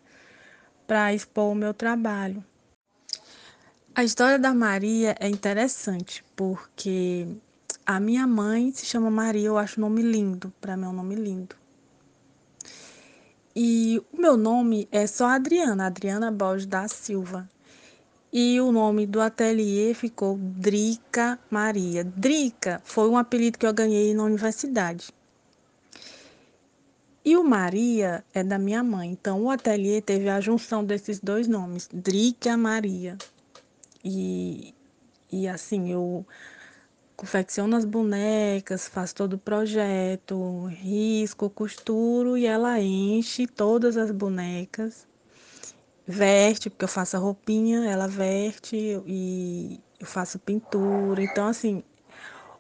para 0.87 1.15
expor 1.15 1.53
o 1.53 1.55
meu 1.55 1.73
trabalho. 1.73 2.45
A 3.95 4.03
história 4.03 4.39
da 4.39 4.55
Maria 4.55 5.15
é 5.21 5.29
interessante 5.29 6.25
porque 6.35 7.29
a 7.85 8.01
minha 8.01 8.27
mãe 8.27 8.73
se 8.73 8.87
chama 8.87 9.11
Maria, 9.11 9.49
eu 9.49 9.59
acho 9.59 9.79
o 9.79 9.83
nome 9.83 10.03
lindo, 10.03 10.53
para 10.61 10.77
mim 10.77 10.85
é 10.85 10.89
um 10.89 10.93
nome 10.93 11.15
lindo. 11.15 11.57
E 13.55 14.03
o 14.13 14.21
meu 14.21 14.37
nome 14.37 14.89
é 14.91 15.07
só 15.07 15.27
Adriana, 15.27 15.87
Adriana 15.87 16.31
Borges 16.31 16.67
da 16.67 16.89
Silva. 16.89 17.49
E 18.33 18.59
o 18.63 18.73
nome 18.73 19.07
do 19.07 19.21
ateliê 19.21 19.93
ficou 19.93 20.39
Drica 20.39 21.39
Maria. 21.51 22.03
Drica 22.03 22.81
foi 22.83 23.11
um 23.11 23.19
apelido 23.19 23.59
que 23.59 23.67
eu 23.67 23.75
ganhei 23.75 24.15
na 24.15 24.23
universidade. 24.23 25.13
E 27.25 27.37
o 27.37 27.45
Maria 27.45 28.25
é 28.35 28.43
da 28.43 28.59
minha 28.59 28.83
mãe. 28.83 29.11
Então 29.11 29.43
o 29.43 29.51
ateliê 29.51 30.01
teve 30.01 30.29
a 30.29 30.41
junção 30.41 30.85
desses 30.85 31.21
dois 31.21 31.47
nomes, 31.47 31.89
Drica 31.93 32.57
Maria. 32.57 33.17
E, 34.05 34.75
e 35.31 35.47
assim, 35.47 35.93
eu 35.93 36.27
confecciono 37.17 37.77
as 37.77 37.85
bonecas, 37.85 38.89
faço 38.89 39.15
todo 39.15 39.35
o 39.35 39.39
projeto, 39.39 40.67
risco, 40.67 41.49
costuro 41.49 42.37
e 42.37 42.47
ela 42.47 42.81
enche 42.81 43.47
todas 43.47 43.97
as 43.97 44.11
bonecas 44.11 45.07
veste, 46.07 46.69
porque 46.69 46.85
eu 46.85 46.89
faço 46.89 47.17
a 47.17 47.21
roupinha, 47.21 47.91
ela 47.91 48.07
veste 48.07 48.77
e 49.07 49.81
eu 49.99 50.07
faço 50.07 50.39
pintura. 50.39 51.23
Então, 51.23 51.47
assim, 51.47 51.83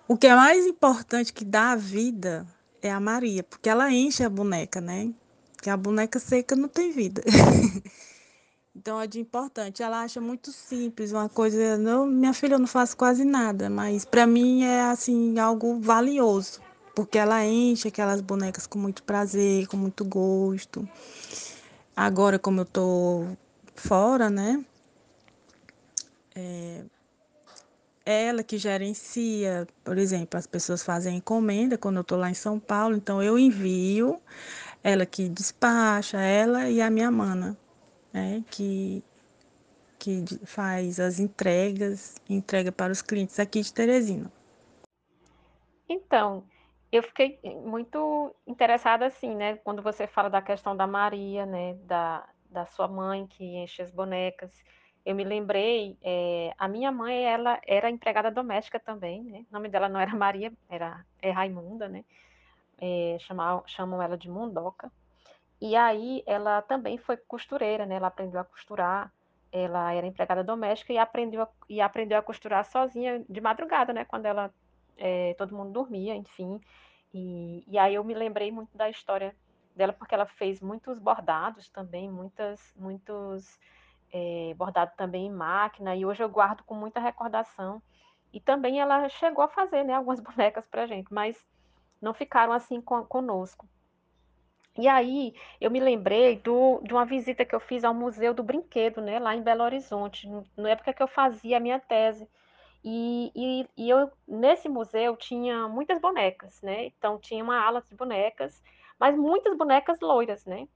o 0.09 0.16
que 0.16 0.26
é 0.26 0.35
mais 0.35 0.66
importante 0.66 1.33
que 1.33 1.45
dá 1.45 1.73
a 1.73 1.76
vida 1.76 2.47
é 2.82 2.90
a 2.90 3.00
Maria, 3.00 3.44
porque 3.44 3.68
ela 3.68 3.90
enche 3.90 4.24
a 4.24 4.28
boneca, 4.28 4.80
né? 4.80 5.10
Porque 5.54 5.70
a 5.70 5.76
boneca 5.76 6.18
seca 6.18 6.56
não 6.56 6.68
tem 6.68 6.90
vida. 6.90 7.22
então 8.74 9.00
é 9.00 9.06
de 9.06 9.20
importante. 9.20 9.82
Ela 9.82 10.02
acha 10.02 10.20
muito 10.20 10.50
simples, 10.50 11.12
uma 11.12 11.28
coisa. 11.28 11.78
Não, 11.78 12.04
minha 12.04 12.34
filha, 12.34 12.54
eu 12.54 12.58
não 12.58 12.66
faço 12.66 12.96
quase 12.96 13.24
nada, 13.24 13.70
mas 13.70 14.04
para 14.04 14.26
mim 14.26 14.64
é 14.64 14.82
assim 14.82 15.38
algo 15.38 15.78
valioso, 15.80 16.60
porque 16.94 17.16
ela 17.16 17.44
enche 17.44 17.88
aquelas 17.88 18.20
bonecas 18.20 18.66
com 18.66 18.78
muito 18.78 19.04
prazer, 19.04 19.68
com 19.68 19.76
muito 19.76 20.04
gosto. 20.04 20.86
Agora, 21.94 22.38
como 22.38 22.62
eu 22.62 22.64
tô 22.64 23.26
fora, 23.76 24.28
né? 24.28 24.64
É 26.34 26.82
ela 28.04 28.42
que 28.42 28.59
gerencia, 28.59 29.66
por 29.85 29.99
exemplo, 29.99 30.38
as 30.38 30.47
pessoas 30.47 30.82
fazem 30.82 31.16
encomenda 31.16 31.78
quando 31.78 31.97
eu 31.99 32.04
tô 32.04 32.16
lá 32.16 32.30
em 32.30 32.35
São 32.35 32.59
Paulo, 32.59 32.97
então 32.97 33.23
eu 33.23 33.38
envio, 33.38 34.21
ela 34.82 35.06
que 35.06 35.28
despacha, 35.28 36.21
ela 36.21 36.68
e 36.68 36.80
a 36.80 36.90
minha 36.90 37.11
mana, 37.11 37.56
né? 38.12 38.42
Que, 38.50 39.04
que 39.99 40.25
faz 40.44 40.99
as 40.99 41.21
entregas, 41.21 42.16
entrega 42.28 42.73
para 42.73 42.92
os 42.92 43.02
clientes 43.02 43.38
aqui 43.38 43.61
de 43.62 43.73
Teresina. 43.73 44.30
Então, 45.88 46.44
eu 46.90 47.02
fiquei 47.02 47.38
muito 47.64 48.35
interessada 48.47 49.06
assim, 49.06 49.35
né? 49.35 49.56
Quando 49.59 49.82
você 49.82 50.06
fala 50.06 50.28
da 50.28 50.42
questão 50.42 50.76
da 50.76 50.87
Maria, 50.87 51.47
né? 51.47 51.75
Da, 51.85 52.28
da 52.50 52.66
sua 52.66 52.88
mãe 52.88 53.26
que 53.26 53.44
enche 53.44 53.80
as 53.80 53.90
bonecas. 53.90 54.52
Eu 55.04 55.16
me 55.16 55.24
lembrei, 55.24 55.96
é, 56.00 56.54
a 56.56 56.68
minha 56.68 56.92
mãe, 56.92 57.24
ela 57.24 57.60
era 57.66 57.90
empregada 57.90 58.30
doméstica 58.30 58.78
também, 58.78 59.22
né? 59.24 59.44
O 59.50 59.54
nome 59.54 59.68
dela 59.68 59.88
não 59.88 59.98
era 59.98 60.14
Maria, 60.14 60.52
era 60.68 61.04
é 61.20 61.30
Raimunda, 61.30 61.88
né? 61.88 62.04
É, 62.80 63.16
chamam, 63.20 63.62
chamam 63.66 64.00
ela 64.00 64.16
de 64.16 64.28
Mundoca. 64.30 64.90
E 65.60 65.76
aí 65.76 66.22
ela 66.26 66.62
também 66.62 66.98
foi 66.98 67.16
costureira, 67.16 67.86
né? 67.86 67.96
Ela 67.96 68.08
aprendeu 68.08 68.40
a 68.40 68.44
costurar. 68.44 69.12
Ela 69.50 69.92
era 69.92 70.06
empregada 70.06 70.42
doméstica 70.42 70.92
e 70.92 70.98
aprendeu 70.98 71.42
a, 71.42 71.48
e 71.68 71.80
aprendeu 71.80 72.18
a 72.18 72.22
costurar 72.22 72.64
sozinha 72.64 73.24
de 73.28 73.40
madrugada, 73.40 73.92
né? 73.92 74.04
Quando 74.04 74.26
ela 74.26 74.52
é, 74.96 75.34
todo 75.34 75.56
mundo 75.56 75.72
dormia, 75.72 76.14
enfim. 76.14 76.60
E, 77.12 77.64
e 77.68 77.78
aí 77.78 77.94
eu 77.94 78.04
me 78.04 78.14
lembrei 78.14 78.50
muito 78.50 78.76
da 78.76 78.88
história 78.88 79.34
dela 79.74 79.92
porque 79.92 80.14
ela 80.14 80.26
fez 80.26 80.60
muitos 80.60 80.98
bordados 80.98 81.68
também, 81.68 82.10
muitas, 82.10 82.74
muitos 82.76 83.58
é, 84.12 84.55
bordados 84.55 84.94
também 84.94 85.27
em 85.27 85.33
máquina, 85.33 85.96
e 85.96 86.05
hoje 86.05 86.22
eu 86.22 86.29
guardo 86.29 86.62
com 86.64 86.75
muita 86.75 87.01
recordação. 87.01 87.83
E 88.33 88.40
também 88.40 88.81
ela 88.81 89.09
chegou 89.09 89.44
a 89.44 89.48
fazer 89.48 89.85
né, 89.85 89.94
algumas 89.94 90.20
bonecas 90.20 90.66
para 90.68 90.87
gente, 90.87 91.12
mas 91.12 91.37
não 92.01 92.14
ficaram 92.14 92.53
assim 92.53 92.81
conosco. 92.81 93.66
E 94.79 94.88
aí 94.88 95.35
eu 95.61 95.70
me 95.70 95.81
lembrei 95.81 96.37
do, 96.37 96.81
de 96.83 96.94
uma 96.94 97.05
visita 97.05 97.44
que 97.44 97.55
eu 97.55 97.61
fiz 97.61 97.85
ao 97.85 97.92
Museu 97.94 98.33
do 98.33 98.42
Brinquedo, 98.42 99.01
né, 99.03 99.18
lá 99.18 99.35
em 99.35 99.42
Belo 99.42 99.62
Horizonte, 99.64 100.29
na 100.57 100.70
época 100.70 100.94
que 100.94 101.03
eu 101.03 101.09
fazia 101.09 101.59
a 101.59 101.61
minha 101.61 101.79
tese. 101.79 102.29
E, 102.85 103.31
e, 103.35 103.68
e, 103.77 103.90
eu, 103.90 104.11
nesse 104.27 104.68
museu 104.68 105.16
tinha 105.16 105.68
muitas 105.68 106.01
bonecas, 106.01 106.61
né? 106.62 106.87
Então 106.87 107.16
tinha 107.16 107.42
uma 107.44 107.61
ala 107.61 107.81
de 107.88 107.94
bonecas, 107.94 108.61
mas 108.98 109.16
muitas 109.16 109.57
bonecas 109.57 110.01
loiras, 110.01 110.44
né? 110.44 110.66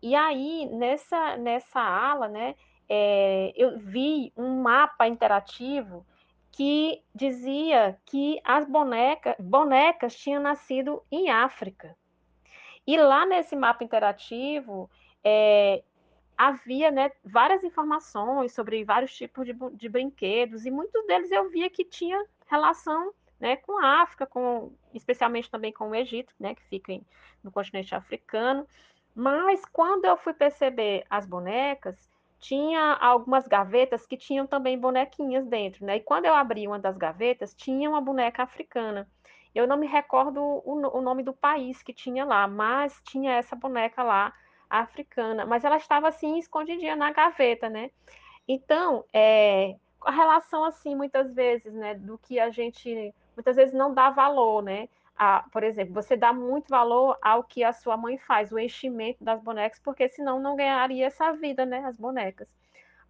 E 0.00 0.14
aí, 0.14 0.66
nessa, 0.66 1.36
nessa 1.36 1.80
ala, 1.80 2.28
né, 2.28 2.54
é, 2.88 3.52
eu 3.56 3.78
vi 3.78 4.32
um 4.36 4.62
mapa 4.62 5.06
interativo 5.06 6.06
que 6.52 7.02
dizia 7.14 7.98
que 8.06 8.40
as 8.42 8.66
boneca, 8.66 9.36
bonecas 9.38 10.16
tinham 10.16 10.42
nascido 10.42 11.02
em 11.10 11.28
África. 11.28 11.96
E 12.86 12.96
lá 12.96 13.26
nesse 13.26 13.54
mapa 13.54 13.84
interativo, 13.84 14.88
é, 15.22 15.82
havia 16.36 16.90
né, 16.90 17.10
várias 17.24 17.64
informações 17.64 18.52
sobre 18.52 18.84
vários 18.84 19.14
tipos 19.14 19.44
de, 19.44 19.54
de, 19.74 19.88
brinquedos, 19.88 20.64
e 20.64 20.70
muitos 20.70 21.06
deles 21.06 21.30
eu 21.30 21.50
via 21.50 21.68
que 21.68 21.84
tinha 21.84 22.24
relação 22.46 23.12
né, 23.38 23.56
com 23.56 23.78
a 23.78 24.02
África, 24.02 24.26
com, 24.26 24.72
especialmente 24.94 25.50
também 25.50 25.72
com 25.72 25.90
o 25.90 25.94
Egito, 25.94 26.32
né, 26.38 26.54
que 26.54 26.62
fica 26.64 26.98
no 27.42 27.50
continente 27.50 27.94
africano. 27.94 28.66
Mas 29.14 29.64
quando 29.66 30.04
eu 30.04 30.16
fui 30.16 30.32
perceber 30.32 31.04
as 31.10 31.26
bonecas, 31.26 32.08
tinha 32.38 32.94
algumas 32.94 33.46
gavetas 33.48 34.06
que 34.06 34.16
tinham 34.16 34.46
também 34.46 34.78
bonequinhas 34.78 35.46
dentro, 35.46 35.84
né? 35.84 35.96
E 35.96 36.00
quando 36.00 36.26
eu 36.26 36.34
abri 36.34 36.66
uma 36.66 36.78
das 36.78 36.96
gavetas, 36.96 37.54
tinha 37.54 37.88
uma 37.88 38.00
boneca 38.00 38.42
africana. 38.42 39.08
Eu 39.54 39.66
não 39.66 39.76
me 39.76 39.86
recordo 39.86 40.40
o, 40.40 40.98
o 40.98 41.00
nome 41.00 41.22
do 41.22 41.32
país 41.32 41.82
que 41.82 41.92
tinha 41.92 42.24
lá, 42.24 42.46
mas 42.46 43.00
tinha 43.04 43.32
essa 43.32 43.56
boneca 43.56 44.02
lá 44.02 44.32
africana, 44.68 45.46
mas 45.46 45.64
ela 45.64 45.76
estava 45.76 46.08
assim 46.08 46.38
escondidinha 46.38 46.96
na 46.96 47.10
gaveta, 47.12 47.68
né? 47.68 47.90
Então, 48.46 49.04
é, 49.12 49.76
a 50.02 50.10
relação 50.10 50.64
assim 50.64 50.94
muitas 50.94 51.32
vezes, 51.34 51.72
né, 51.72 51.94
do 51.94 52.18
que 52.18 52.38
a 52.38 52.50
gente 52.50 53.14
muitas 53.34 53.56
vezes 53.56 53.74
não 53.74 53.92
dá 53.92 54.10
valor, 54.10 54.62
né? 54.62 54.88
A, 55.18 55.44
por 55.50 55.62
exemplo, 55.62 55.94
você 55.94 56.16
dá 56.16 56.32
muito 56.32 56.68
valor 56.68 57.16
ao 57.22 57.42
que 57.42 57.64
a 57.64 57.72
sua 57.72 57.96
mãe 57.96 58.18
faz, 58.18 58.52
o 58.52 58.58
enchimento 58.58 59.24
das 59.24 59.40
bonecas, 59.40 59.80
porque 59.80 60.08
senão 60.08 60.38
não 60.38 60.56
ganharia 60.56 61.06
essa 61.06 61.32
vida, 61.32 61.64
né, 61.64 61.84
as 61.86 61.96
bonecas. 61.96 62.48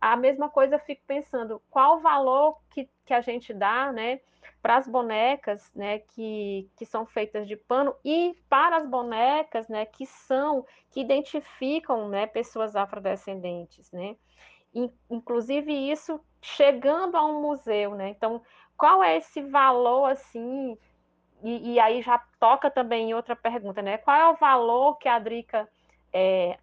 A 0.01 0.17
mesma 0.17 0.49
coisa 0.49 0.77
eu 0.77 0.81
fico 0.81 1.03
pensando, 1.07 1.61
qual 1.71 1.97
o 1.97 2.01
valor 2.01 2.59
que, 2.71 2.89
que 3.05 3.13
a 3.13 3.21
gente 3.21 3.53
dá, 3.53 3.91
né, 3.93 4.21
para 4.63 4.77
as 4.77 4.87
bonecas, 4.87 5.71
né, 5.75 5.99
que, 5.99 6.71
que 6.77 6.87
são 6.87 7.07
feitas 7.07 7.49
de 7.49 7.57
pano 7.57 7.95
e 8.05 8.37
para 8.49 8.77
as 8.77 8.87
bonecas, 8.87 9.69
né, 9.69 9.85
que 9.87 10.07
são, 10.07 10.65
que 10.91 11.01
identificam, 11.01 12.09
né, 12.09 12.27
pessoas 12.27 12.77
afrodescendentes, 12.77 13.91
né, 13.91 14.17
inclusive 15.11 15.73
isso 15.73 16.21
chegando 16.43 17.17
a 17.17 17.25
um 17.25 17.41
museu, 17.41 17.95
né, 17.95 18.11
então, 18.11 18.43
qual 18.77 19.03
é 19.03 19.17
esse 19.17 19.41
valor, 19.41 20.11
assim, 20.11 20.77
e, 21.43 21.75
e 21.75 21.81
aí 21.81 22.03
já 22.03 22.19
toca 22.41 22.71
também 22.71 23.11
em 23.11 23.15
outra 23.15 23.37
pergunta, 23.37 23.83
né, 23.83 23.99
qual 23.99 24.17
é 24.17 24.29
o 24.29 24.37
valor 24.37 24.97
que 24.97 25.09
a 25.09 25.19
Drica 25.19 25.69
é, 26.13 26.59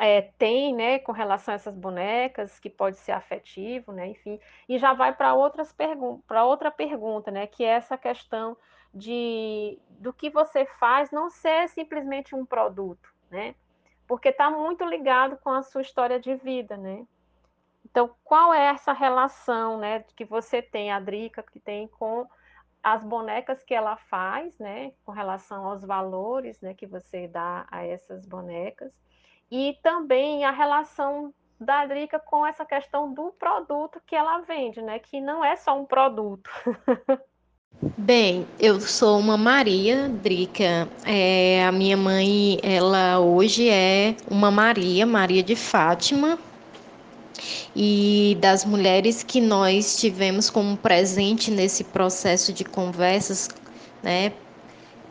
é, 0.00 0.22
tem, 0.38 0.74
né, 0.74 0.98
com 0.98 1.12
relação 1.12 1.52
a 1.52 1.56
essas 1.56 1.76
bonecas, 1.76 2.58
que 2.58 2.70
pode 2.70 2.96
ser 2.98 3.12
afetivo, 3.12 3.92
né, 3.92 4.08
enfim, 4.08 4.40
e 4.68 4.78
já 4.78 4.92
vai 4.92 5.14
para 5.14 5.34
outras 5.34 5.72
perguntas, 5.72 6.24
para 6.26 6.44
outra 6.44 6.70
pergunta, 6.70 7.30
né, 7.30 7.46
que 7.46 7.64
é 7.64 7.68
essa 7.68 7.96
questão 7.96 8.56
de 8.92 9.78
do 9.90 10.12
que 10.12 10.30
você 10.30 10.64
faz 10.64 11.10
não 11.10 11.30
ser 11.30 11.68
simplesmente 11.68 12.34
um 12.34 12.44
produto, 12.44 13.08
né, 13.30 13.54
porque 14.06 14.30
está 14.30 14.50
muito 14.50 14.84
ligado 14.84 15.36
com 15.36 15.50
a 15.50 15.62
sua 15.62 15.82
história 15.82 16.18
de 16.18 16.34
vida, 16.36 16.76
né. 16.76 17.06
Então, 17.84 18.14
qual 18.24 18.54
é 18.54 18.66
essa 18.66 18.92
relação, 18.92 19.78
né, 19.78 20.04
que 20.16 20.24
você 20.24 20.62
tem, 20.62 20.92
a 20.92 21.00
Drica, 21.00 21.42
que 21.42 21.58
tem 21.58 21.88
com 21.88 22.26
as 22.82 23.02
bonecas 23.02 23.62
que 23.62 23.74
ela 23.74 23.96
faz, 23.96 24.58
né, 24.58 24.92
com 25.04 25.12
relação 25.12 25.66
aos 25.66 25.84
valores, 25.84 26.60
né, 26.60 26.74
que 26.74 26.86
você 26.86 27.28
dá 27.28 27.66
a 27.70 27.84
essas 27.84 28.24
bonecas, 28.26 28.92
e 29.50 29.78
também 29.82 30.44
a 30.44 30.50
relação 30.50 31.34
da 31.60 31.84
Drica 31.84 32.18
com 32.18 32.46
essa 32.46 32.64
questão 32.64 33.12
do 33.12 33.32
produto 33.32 34.00
que 34.06 34.16
ela 34.16 34.38
vende, 34.40 34.80
né? 34.80 34.98
Que 34.98 35.20
não 35.20 35.44
é 35.44 35.56
só 35.56 35.78
um 35.78 35.84
produto. 35.84 36.48
Bem, 37.96 38.46
eu 38.58 38.80
sou 38.80 39.18
uma 39.18 39.36
Maria 39.36 40.08
Drica. 40.08 40.88
É, 41.06 41.64
a 41.64 41.72
minha 41.72 41.96
mãe, 41.96 42.58
ela 42.62 43.20
hoje 43.20 43.68
é 43.68 44.16
uma 44.30 44.50
Maria, 44.50 45.06
Maria 45.06 45.42
de 45.42 45.54
Fátima. 45.54 46.38
E 47.74 48.36
das 48.40 48.64
mulheres 48.64 49.22
que 49.22 49.40
nós 49.40 49.96
tivemos 49.96 50.50
como 50.50 50.76
presente 50.76 51.50
nesse 51.50 51.84
processo 51.84 52.52
de 52.52 52.64
conversas, 52.64 53.48
né, 54.02 54.32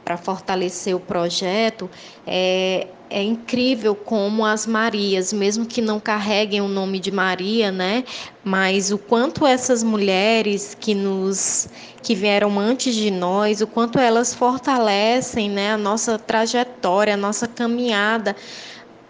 para 0.03 0.17
fortalecer 0.17 0.95
o 0.95 0.99
projeto, 0.99 1.89
é, 2.25 2.87
é 3.09 3.21
incrível 3.21 3.93
como 3.93 4.45
as 4.45 4.65
Marias, 4.65 5.31
mesmo 5.31 5.65
que 5.65 5.81
não 5.81 5.99
carreguem 5.99 6.61
o 6.61 6.67
nome 6.67 6.99
de 6.99 7.11
Maria, 7.11 7.71
né, 7.71 8.03
mas 8.43 8.91
o 8.91 8.97
quanto 8.97 9.45
essas 9.45 9.83
mulheres 9.83 10.75
que 10.79 10.95
nos 10.95 11.67
que 12.01 12.15
vieram 12.15 12.57
antes 12.59 12.95
de 12.95 13.11
nós, 13.11 13.61
o 13.61 13.67
quanto 13.67 13.99
elas 13.99 14.33
fortalecem, 14.33 15.49
né, 15.49 15.73
a 15.73 15.77
nossa 15.77 16.17
trajetória, 16.17 17.13
a 17.13 17.17
nossa 17.17 17.47
caminhada, 17.47 18.35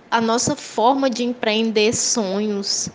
a 0.09 0.19
nossa 0.19 0.55
forma 0.55 1.09
de 1.09 1.23
empreender 1.23 1.93
sonhos. 1.95 2.89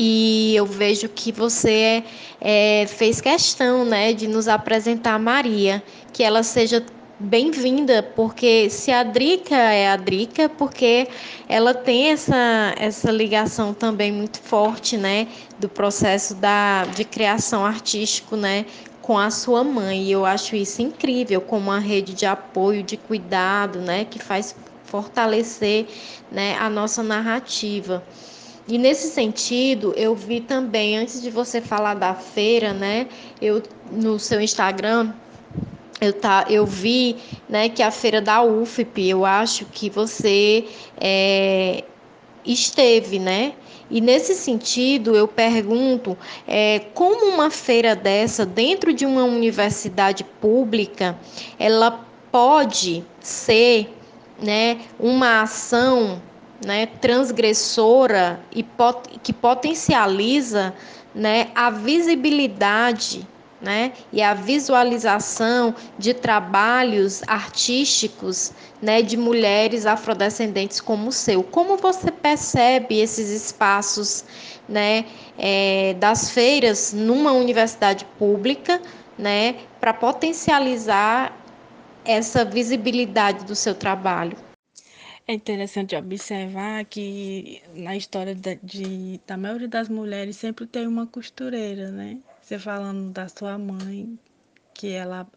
E 0.00 0.54
eu 0.54 0.64
vejo 0.64 1.08
que 1.08 1.32
você 1.32 2.04
é, 2.40 2.86
fez 2.86 3.20
questão, 3.20 3.84
né, 3.84 4.12
de 4.12 4.28
nos 4.28 4.46
apresentar 4.46 5.18
Maria, 5.18 5.82
que 6.12 6.22
ela 6.22 6.44
seja 6.44 6.86
bem-vinda, 7.18 8.00
porque 8.14 8.70
se 8.70 8.92
a 8.92 9.02
Drica 9.02 9.56
é 9.56 9.88
a 9.88 9.96
Drica, 9.96 10.48
porque 10.48 11.08
ela 11.48 11.74
tem 11.74 12.10
essa, 12.12 12.76
essa 12.78 13.10
ligação 13.10 13.74
também 13.74 14.12
muito 14.12 14.38
forte, 14.38 14.96
né, 14.96 15.26
do 15.58 15.68
processo 15.68 16.32
da, 16.36 16.84
de 16.84 17.04
criação 17.04 17.66
artístico, 17.66 18.36
né, 18.36 18.66
com 19.02 19.18
a 19.18 19.32
sua 19.32 19.64
mãe. 19.64 20.04
E 20.04 20.12
eu 20.12 20.24
acho 20.24 20.54
isso 20.54 20.80
incrível, 20.80 21.40
como 21.40 21.70
uma 21.70 21.80
rede 21.80 22.14
de 22.14 22.24
apoio, 22.24 22.84
de 22.84 22.96
cuidado, 22.96 23.80
né, 23.80 24.04
que 24.04 24.20
faz 24.20 24.54
fortalecer, 24.84 25.88
né, 26.30 26.56
a 26.56 26.70
nossa 26.70 27.02
narrativa. 27.02 28.04
E 28.68 28.76
nesse 28.76 29.08
sentido, 29.08 29.94
eu 29.96 30.14
vi 30.14 30.40
também, 30.40 30.98
antes 30.98 31.22
de 31.22 31.30
você 31.30 31.58
falar 31.58 31.94
da 31.94 32.14
feira, 32.14 32.74
né, 32.74 33.08
eu 33.40 33.62
no 33.90 34.18
seu 34.18 34.42
Instagram, 34.42 35.10
eu, 35.98 36.12
tá, 36.12 36.44
eu 36.50 36.66
vi 36.66 37.16
né, 37.48 37.70
que 37.70 37.82
a 37.82 37.90
feira 37.90 38.20
da 38.20 38.42
UFP, 38.42 39.08
eu 39.08 39.24
acho 39.24 39.64
que 39.64 39.88
você 39.88 40.66
é, 41.00 41.82
esteve, 42.44 43.18
né? 43.18 43.54
E 43.90 44.02
nesse 44.02 44.34
sentido, 44.34 45.16
eu 45.16 45.26
pergunto 45.26 46.16
é, 46.46 46.80
como 46.92 47.24
uma 47.24 47.50
feira 47.50 47.96
dessa, 47.96 48.44
dentro 48.44 48.92
de 48.92 49.06
uma 49.06 49.24
universidade 49.24 50.24
pública, 50.24 51.18
ela 51.58 52.04
pode 52.30 53.02
ser 53.18 53.90
né, 54.42 54.78
uma 55.00 55.40
ação 55.40 56.20
né, 56.64 56.86
transgressora 57.00 58.40
e 58.52 58.62
pot 58.62 59.18
que 59.22 59.32
potencializa 59.32 60.74
né, 61.14 61.48
a 61.54 61.70
visibilidade 61.70 63.26
né, 63.60 63.92
e 64.12 64.22
a 64.22 64.34
visualização 64.34 65.74
de 65.98 66.14
trabalhos 66.14 67.22
artísticos 67.26 68.52
né, 68.80 69.02
de 69.02 69.16
mulheres 69.16 69.84
afrodescendentes 69.86 70.80
como 70.80 71.08
o 71.08 71.12
seu. 71.12 71.42
Como 71.42 71.76
você 71.76 72.10
percebe 72.10 73.00
esses 73.00 73.30
espaços 73.30 74.24
né, 74.68 75.04
é, 75.36 75.94
das 75.98 76.30
feiras 76.30 76.92
numa 76.92 77.32
universidade 77.32 78.04
pública 78.18 78.80
né, 79.18 79.56
para 79.80 79.92
potencializar 79.92 81.36
essa 82.04 82.44
visibilidade 82.44 83.44
do 83.44 83.54
seu 83.54 83.74
trabalho? 83.74 84.47
É 85.30 85.34
interessante 85.34 85.94
observar 85.94 86.86
que 86.86 87.62
na 87.74 87.94
história 87.94 88.34
da, 88.34 88.54
de, 88.62 89.20
da 89.26 89.36
maioria 89.36 89.68
das 89.68 89.86
mulheres 89.86 90.38
sempre 90.38 90.66
tem 90.66 90.86
uma 90.86 91.06
costureira, 91.06 91.90
né? 91.90 92.18
Você 92.40 92.58
falando 92.58 93.10
da 93.10 93.28
sua 93.28 93.58
mãe, 93.58 94.18
que 94.72 94.88
ela, 94.88 95.28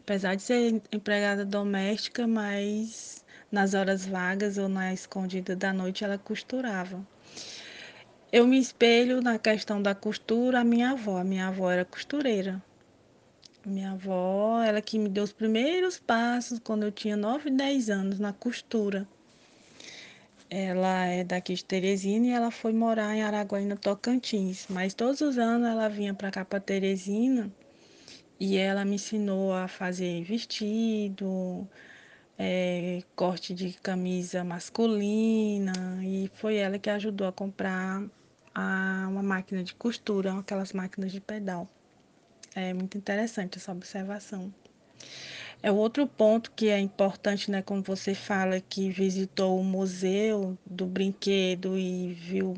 apesar 0.00 0.34
de 0.34 0.42
ser 0.42 0.82
empregada 0.92 1.46
doméstica, 1.46 2.26
mas 2.26 3.24
nas 3.50 3.72
horas 3.72 4.04
vagas 4.04 4.58
ou 4.58 4.68
na 4.68 4.92
escondida 4.92 5.56
da 5.56 5.72
noite 5.72 6.04
ela 6.04 6.18
costurava. 6.18 7.02
Eu 8.30 8.46
me 8.46 8.58
espelho 8.58 9.22
na 9.22 9.38
questão 9.38 9.80
da 9.80 9.94
costura 9.94 10.60
a 10.60 10.64
minha 10.64 10.90
avó. 10.90 11.16
A 11.16 11.24
minha 11.24 11.48
avó 11.48 11.70
era 11.70 11.86
costureira. 11.86 12.62
Minha 13.64 13.92
avó, 13.92 14.62
ela 14.62 14.82
que 14.82 14.98
me 14.98 15.08
deu 15.08 15.24
os 15.24 15.32
primeiros 15.32 15.98
passos 15.98 16.58
quando 16.58 16.82
eu 16.82 16.92
tinha 16.92 17.16
9, 17.16 17.48
10 17.48 17.88
anos 17.88 18.18
na 18.18 18.34
costura. 18.34 19.08
Ela 20.50 21.06
é 21.06 21.24
daqui 21.24 21.54
de 21.54 21.64
Teresina 21.64 22.26
e 22.26 22.30
ela 22.30 22.50
foi 22.50 22.72
morar 22.72 23.14
em 23.14 23.22
Araguaína, 23.22 23.76
Tocantins. 23.76 24.66
Mas 24.70 24.94
todos 24.94 25.20
os 25.20 25.38
anos 25.38 25.68
ela 25.68 25.88
vinha 25.88 26.14
para 26.14 26.30
cá, 26.30 26.44
para 26.44 26.58
Teresina, 26.60 27.52
e 28.40 28.56
ela 28.56 28.84
me 28.84 28.94
ensinou 28.94 29.52
a 29.52 29.68
fazer 29.68 30.22
vestido, 30.24 31.68
é, 32.38 33.02
corte 33.16 33.52
de 33.52 33.72
camisa 33.74 34.42
masculina, 34.44 35.72
e 36.02 36.30
foi 36.34 36.56
ela 36.56 36.78
que 36.78 36.88
ajudou 36.88 37.26
a 37.26 37.32
comprar 37.32 38.02
a, 38.54 39.06
uma 39.08 39.22
máquina 39.22 39.62
de 39.62 39.74
costura, 39.74 40.38
aquelas 40.38 40.72
máquinas 40.72 41.12
de 41.12 41.20
pedal. 41.20 41.68
É 42.54 42.72
muito 42.72 42.96
interessante 42.96 43.58
essa 43.58 43.72
observação. 43.72 44.52
É 45.60 45.72
outro 45.72 46.06
ponto 46.06 46.52
que 46.52 46.68
é 46.68 46.78
importante, 46.78 47.50
né, 47.50 47.62
como 47.62 47.82
você 47.82 48.14
fala 48.14 48.60
que 48.60 48.90
visitou 48.90 49.58
o 49.58 49.64
museu 49.64 50.56
do 50.64 50.86
brinquedo 50.86 51.76
e 51.76 52.12
viu 52.14 52.54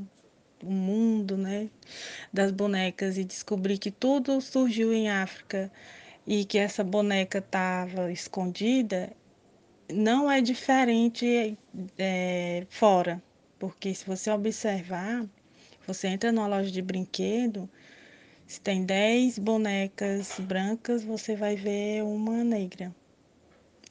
o 0.63 0.71
mundo, 0.71 1.37
né, 1.37 1.71
das 2.31 2.53
bonecas 2.53 3.17
e 3.17 3.25
descobrir 3.25 3.79
que 3.79 3.91
tudo 3.91 4.41
surgiu 4.43 4.93
em 4.93 5.09
África 5.09 5.73
e 6.27 6.45
que 6.45 6.59
essa 6.59 6.85
boneca 6.85 7.39
estava 7.39 8.13
escondida, 8.13 9.11
não 9.91 10.31
é 10.31 10.43
diferente 10.43 11.57
é, 11.99 12.67
fora, 12.69 13.23
porque 13.59 13.95
se 13.95 14.05
você 14.07 14.31
observar, 14.31 15.27
você 15.87 16.09
entra 16.09 16.31
numa 16.31 16.47
loja 16.47 16.71
de 16.71 16.83
brinquedo, 16.83 17.69
se 18.51 18.61
tem 18.61 18.85
10 18.85 19.39
bonecas 19.39 20.41
brancas, 20.41 21.05
você 21.05 21.37
vai 21.37 21.55
ver 21.55 22.03
uma 22.03 22.43
negra. 22.43 22.93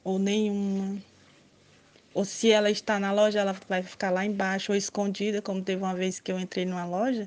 Ou 0.04 0.18
nenhuma. 0.18 0.98
Ou 2.12 2.26
se 2.26 2.50
ela 2.50 2.70
está 2.70 3.00
na 3.00 3.10
loja, 3.10 3.40
ela 3.40 3.56
vai 3.66 3.82
ficar 3.82 4.10
lá 4.10 4.22
embaixo 4.22 4.72
ou 4.72 4.76
escondida, 4.76 5.40
como 5.40 5.62
teve 5.62 5.82
uma 5.82 5.94
vez 5.94 6.20
que 6.20 6.30
eu 6.30 6.38
entrei 6.38 6.66
numa 6.66 6.84
loja 6.84 7.26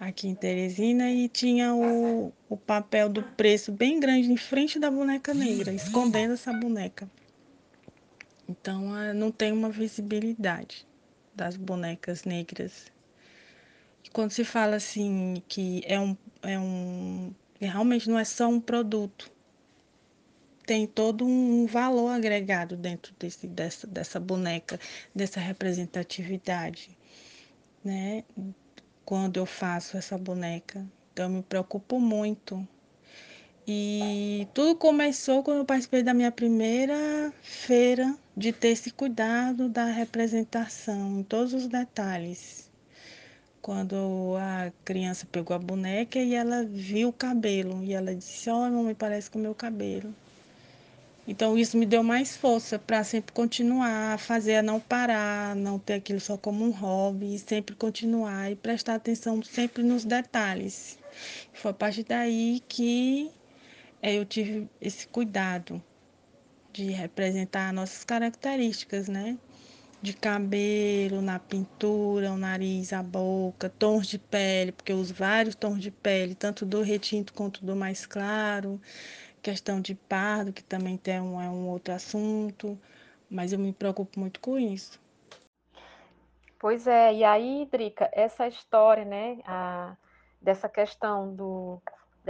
aqui 0.00 0.28
em 0.28 0.34
Teresina 0.34 1.10
e 1.10 1.28
tinha 1.28 1.74
o, 1.74 2.32
o 2.48 2.56
papel 2.56 3.10
do 3.10 3.22
preço 3.22 3.70
bem 3.70 4.00
grande 4.00 4.32
em 4.32 4.36
frente 4.38 4.78
da 4.78 4.90
boneca 4.90 5.34
negra, 5.34 5.74
escondendo 5.74 6.32
essa 6.32 6.54
boneca. 6.54 7.06
Então 8.48 8.82
não 9.14 9.30
tem 9.30 9.52
uma 9.52 9.68
visibilidade 9.68 10.86
das 11.34 11.54
bonecas 11.54 12.24
negras. 12.24 12.90
E 14.02 14.08
quando 14.08 14.30
se 14.30 14.42
fala 14.42 14.76
assim 14.76 15.42
que 15.46 15.82
é 15.84 16.00
um, 16.00 16.16
é 16.42 16.58
um 16.58 17.32
realmente 17.60 18.08
não 18.08 18.18
é 18.18 18.24
só 18.24 18.48
um 18.48 18.60
produto, 18.60 19.30
tem 20.64 20.86
todo 20.86 21.26
um 21.26 21.66
valor 21.66 22.08
agregado 22.08 22.76
dentro 22.76 23.12
desse, 23.18 23.46
dessa, 23.46 23.86
dessa 23.86 24.20
boneca, 24.20 24.78
dessa 25.14 25.40
representatividade, 25.40 26.96
né? 27.84 28.24
Quando 29.04 29.38
eu 29.38 29.46
faço 29.46 29.96
essa 29.96 30.16
boneca. 30.16 30.86
Então, 31.12 31.24
eu 31.26 31.30
me 31.30 31.42
preocupo 31.42 31.98
muito. 31.98 32.66
E 33.66 34.46
tudo 34.54 34.76
começou 34.76 35.42
quando 35.42 35.58
eu 35.58 35.64
participei 35.64 36.02
da 36.02 36.14
minha 36.14 36.30
primeira 36.30 37.32
feira 37.42 38.16
de 38.36 38.52
ter 38.52 38.68
esse 38.68 38.90
cuidado 38.90 39.68
da 39.68 39.86
representação, 39.86 41.18
em 41.18 41.22
todos 41.22 41.52
os 41.52 41.66
detalhes 41.66 42.69
quando 43.62 44.36
a 44.38 44.72
criança 44.84 45.26
pegou 45.30 45.54
a 45.54 45.58
boneca 45.58 46.18
e 46.18 46.34
ela 46.34 46.64
viu 46.64 47.08
o 47.08 47.12
cabelo 47.12 47.82
e 47.84 47.92
ela 47.92 48.14
disse: 48.14 48.48
"Olha, 48.50 48.72
mamãe, 48.72 48.94
parece 48.94 49.30
com 49.30 49.38
o 49.38 49.42
meu 49.42 49.54
cabelo". 49.54 50.14
Então 51.28 51.56
isso 51.56 51.76
me 51.78 51.86
deu 51.86 52.02
mais 52.02 52.36
força 52.36 52.78
para 52.78 53.04
sempre 53.04 53.32
continuar 53.32 54.14
a 54.14 54.18
fazer, 54.18 54.56
a 54.56 54.62
não 54.62 54.80
parar, 54.80 55.54
não 55.54 55.78
ter 55.78 55.94
aquilo 55.94 56.18
só 56.18 56.36
como 56.36 56.64
um 56.64 56.70
hobby, 56.70 57.38
sempre 57.38 57.76
continuar 57.76 58.50
e 58.50 58.56
prestar 58.56 58.96
atenção 58.96 59.42
sempre 59.42 59.82
nos 59.82 60.04
detalhes. 60.04 60.98
Foi 61.52 61.70
a 61.70 61.74
partir 61.74 62.04
daí 62.04 62.60
que 62.66 63.30
é, 64.02 64.14
eu 64.14 64.24
tive 64.24 64.68
esse 64.80 65.06
cuidado 65.06 65.82
de 66.72 66.90
representar 66.90 67.72
nossas 67.72 68.02
características, 68.04 69.08
né? 69.08 69.36
De 70.02 70.14
cabelo, 70.14 71.20
na 71.20 71.38
pintura, 71.38 72.32
o 72.32 72.36
nariz, 72.36 72.92
a 72.92 73.02
boca, 73.02 73.68
tons 73.68 74.06
de 74.06 74.18
pele, 74.18 74.72
porque 74.72 74.92
eu 74.92 74.96
uso 74.96 75.12
vários 75.12 75.54
tons 75.54 75.80
de 75.80 75.90
pele, 75.90 76.34
tanto 76.34 76.64
do 76.64 76.82
retinto 76.82 77.32
quanto 77.34 77.64
do 77.64 77.76
mais 77.76 78.06
claro, 78.06 78.80
questão 79.42 79.80
de 79.80 79.94
pardo, 79.94 80.52
que 80.52 80.62
também 80.64 80.96
tem 80.96 81.20
um, 81.20 81.40
é 81.40 81.48
um 81.48 81.68
outro 81.68 81.92
assunto, 81.92 82.78
mas 83.30 83.52
eu 83.52 83.58
me 83.58 83.72
preocupo 83.72 84.18
muito 84.18 84.40
com 84.40 84.58
isso. 84.58 85.00
Pois 86.58 86.86
é, 86.86 87.14
e 87.14 87.24
aí, 87.24 87.68
Drica, 87.70 88.10
essa 88.12 88.46
história, 88.46 89.04
né, 89.04 89.38
a, 89.46 89.96
dessa 90.40 90.68
questão 90.68 91.34
do, 91.34 91.80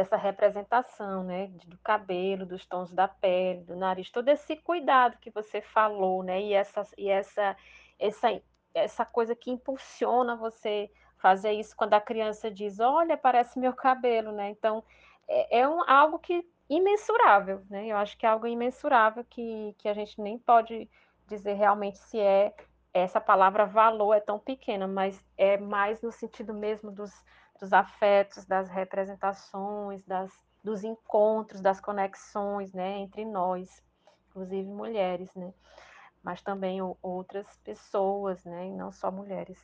dessa 0.00 0.16
representação, 0.16 1.22
né, 1.22 1.48
do 1.66 1.76
cabelo, 1.78 2.46
dos 2.46 2.64
tons 2.64 2.90
da 2.90 3.06
pele, 3.06 3.64
do 3.64 3.76
nariz, 3.76 4.10
todo 4.10 4.30
esse 4.30 4.56
cuidado 4.56 5.18
que 5.20 5.30
você 5.30 5.60
falou, 5.60 6.22
né, 6.22 6.40
e 6.40 6.54
essa, 6.54 6.82
e 6.96 7.10
essa, 7.10 7.54
essa, 7.98 8.40
essa 8.72 9.04
coisa 9.04 9.36
que 9.36 9.50
impulsiona 9.50 10.36
você 10.36 10.90
fazer 11.18 11.52
isso 11.52 11.76
quando 11.76 11.92
a 11.92 12.00
criança 12.00 12.50
diz, 12.50 12.80
olha, 12.80 13.14
parece 13.14 13.58
meu 13.58 13.74
cabelo, 13.74 14.32
né, 14.32 14.48
então 14.48 14.82
é, 15.28 15.60
é 15.60 15.68
um, 15.68 15.82
algo 15.86 16.18
que 16.18 16.48
imensurável, 16.66 17.62
né, 17.68 17.86
eu 17.88 17.98
acho 17.98 18.16
que 18.16 18.24
é 18.24 18.30
algo 18.30 18.46
imensurável 18.46 19.22
que, 19.28 19.74
que 19.76 19.86
a 19.86 19.92
gente 19.92 20.18
nem 20.18 20.38
pode 20.38 20.88
dizer 21.28 21.52
realmente 21.52 21.98
se 21.98 22.18
é 22.18 22.54
essa 22.94 23.20
palavra 23.20 23.66
valor 23.66 24.14
é 24.14 24.20
tão 24.20 24.38
pequena, 24.38 24.88
mas 24.88 25.22
é 25.36 25.58
mais 25.58 26.00
no 26.00 26.10
sentido 26.10 26.54
mesmo 26.54 26.90
dos, 26.90 27.12
dos 27.60 27.72
afetos, 27.72 28.44
das 28.44 28.68
representações, 28.68 30.02
das, 30.04 30.32
dos 30.64 30.82
encontros, 30.82 31.60
das 31.60 31.80
conexões, 31.80 32.72
né, 32.72 32.98
entre 32.98 33.24
nós, 33.24 33.82
inclusive 34.30 34.68
mulheres, 34.68 35.34
né, 35.34 35.52
mas 36.22 36.42
também 36.42 36.80
outras 37.02 37.46
pessoas, 37.58 38.44
né, 38.44 38.70
não 38.70 38.90
só 38.90 39.10
mulheres. 39.10 39.58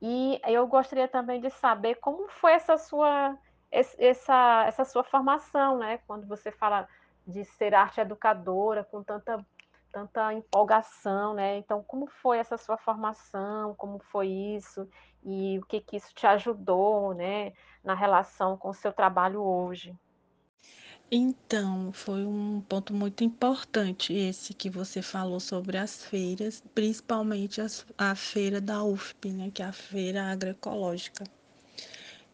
E 0.00 0.40
eu 0.46 0.66
gostaria 0.66 1.08
também 1.08 1.40
de 1.40 1.50
saber 1.50 1.96
como 1.96 2.28
foi 2.28 2.52
essa 2.52 2.78
sua 2.78 3.36
essa, 3.72 4.64
essa 4.66 4.84
sua 4.84 5.04
formação, 5.04 5.78
né, 5.78 5.98
quando 6.06 6.26
você 6.26 6.50
fala 6.50 6.88
de 7.24 7.44
ser 7.44 7.72
arte 7.72 8.00
educadora 8.00 8.82
com 8.82 9.00
tanta 9.02 9.44
tanta 9.92 10.32
empolgação, 10.32 11.34
né? 11.34 11.58
Então, 11.58 11.82
como 11.82 12.06
foi 12.06 12.38
essa 12.38 12.56
sua 12.56 12.76
formação? 12.76 13.74
Como 13.74 13.98
foi 14.10 14.28
isso? 14.28 14.88
E 15.24 15.58
o 15.58 15.66
que 15.66 15.80
que 15.80 15.96
isso 15.96 16.14
te 16.14 16.26
ajudou, 16.26 17.14
né, 17.14 17.52
na 17.84 17.94
relação 17.94 18.56
com 18.56 18.70
o 18.70 18.74
seu 18.74 18.92
trabalho 18.92 19.42
hoje? 19.42 19.94
Então, 21.12 21.92
foi 21.92 22.24
um 22.24 22.60
ponto 22.60 22.94
muito 22.94 23.24
importante 23.24 24.14
esse 24.14 24.54
que 24.54 24.70
você 24.70 25.02
falou 25.02 25.40
sobre 25.40 25.76
as 25.76 26.04
feiras, 26.04 26.62
principalmente 26.72 27.60
as, 27.60 27.84
a 27.98 28.14
feira 28.14 28.60
da 28.60 28.84
UFP, 28.84 29.32
né, 29.32 29.50
que 29.50 29.62
é 29.62 29.66
a 29.66 29.72
feira 29.72 30.30
agroecológica. 30.30 31.24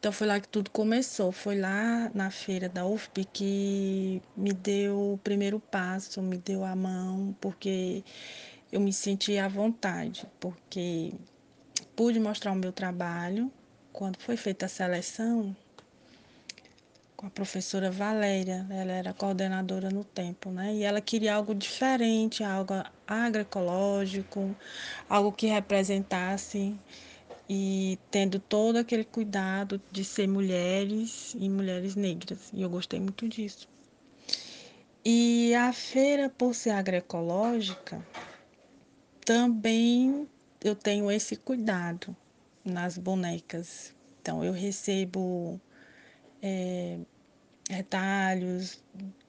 Então 0.07 0.13
foi 0.13 0.29
lá 0.29 0.39
que 0.39 0.47
tudo 0.47 0.71
começou, 0.71 1.33
foi 1.33 1.59
lá 1.59 2.09
na 2.15 2.31
feira 2.31 2.69
da 2.69 2.87
UFP 2.87 3.25
que 3.25 4.23
me 4.37 4.53
deu 4.53 5.15
o 5.15 5.19
primeiro 5.19 5.59
passo, 5.59 6.23
me 6.23 6.39
deu 6.39 6.65
a 6.65 6.77
mão, 6.77 7.37
porque 7.41 8.05
eu 8.71 8.79
me 8.79 8.93
senti 8.93 9.37
à 9.37 9.49
vontade, 9.49 10.25
porque 10.39 11.13
pude 11.97 12.21
mostrar 12.21 12.53
o 12.53 12.55
meu 12.55 12.71
trabalho. 12.71 13.51
Quando 13.93 14.17
foi 14.21 14.37
feita 14.37 14.67
a 14.67 14.69
seleção, 14.69 15.57
com 17.17 17.27
a 17.27 17.31
professora 17.31 17.91
Valéria, 17.91 18.65
ela 18.71 18.93
era 18.93 19.13
coordenadora 19.13 19.91
no 19.91 20.05
tempo, 20.05 20.51
né? 20.51 20.73
E 20.73 20.85
ela 20.85 21.01
queria 21.01 21.35
algo 21.35 21.53
diferente, 21.53 22.45
algo 22.45 22.75
agroecológico, 23.09 24.55
algo 25.09 25.33
que 25.33 25.49
representasse 25.49 26.79
e 27.49 27.99
tendo 28.11 28.41
todo 28.41 28.77
aquele 28.77 29.05
cuidado 29.05 29.81
de 29.91 30.05
ser 30.05 30.27
mulheres 30.27 31.35
e 31.39 31.49
mulheres 31.49 31.95
negras. 31.95 32.51
E 32.53 32.63
eu 32.63 32.71
gostei 32.71 32.99
muito 32.99 33.29
disso. 33.29 33.69
E 35.05 35.55
a 35.55 35.73
feira, 35.73 36.29
por 36.29 36.55
ser 36.55 36.71
agroecológica, 36.71 38.05
também 39.25 40.29
eu 40.63 40.75
tenho 40.75 41.11
esse 41.11 41.37
cuidado 41.37 42.17
nas 42.65 42.99
bonecas. 42.99 43.95
Então, 44.21 44.43
eu 44.43 44.53
recebo 44.53 45.61
é, 46.43 46.99
retalhos 47.71 48.83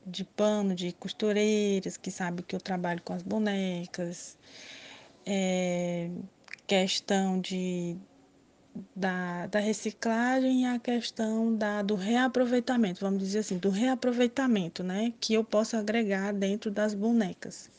de 0.05 0.23
pano 0.23 0.73
de 0.73 0.91
costureiras 0.93 1.97
que 1.97 2.09
sabem 2.09 2.43
que 2.47 2.55
eu 2.55 2.61
trabalho 2.61 3.01
com 3.03 3.13
as 3.13 3.21
bonecas, 3.21 4.37
é, 5.25 6.09
questão 6.67 7.39
de, 7.39 7.97
da, 8.95 9.47
da 9.47 9.59
reciclagem 9.59 10.63
e 10.63 10.65
a 10.65 10.77
questão 10.77 11.55
da, 11.55 11.81
do 11.81 11.95
reaproveitamento, 11.95 13.01
vamos 13.01 13.19
dizer 13.19 13.39
assim, 13.39 13.57
do 13.57 13.69
reaproveitamento, 13.69 14.83
né? 14.83 15.13
Que 15.19 15.33
eu 15.33 15.43
posso 15.43 15.77
agregar 15.77 16.33
dentro 16.33 16.69
das 16.69 16.93
bonecas. 16.93 17.71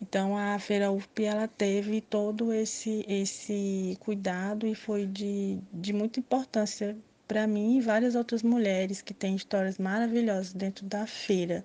Então 0.00 0.36
a 0.36 0.58
Feira 0.58 0.90
UFP 0.90 1.24
ela 1.24 1.48
teve 1.48 2.00
todo 2.00 2.52
esse 2.52 3.04
esse 3.08 3.96
cuidado 4.00 4.66
e 4.66 4.74
foi 4.74 5.06
de, 5.06 5.58
de 5.72 5.92
muita 5.92 6.20
importância 6.20 6.96
para 7.26 7.46
mim 7.46 7.78
e 7.78 7.80
várias 7.80 8.14
outras 8.14 8.42
mulheres 8.42 9.00
que 9.02 9.14
têm 9.14 9.34
histórias 9.34 9.78
maravilhosas 9.78 10.52
dentro 10.52 10.84
da 10.86 11.06
feira. 11.06 11.64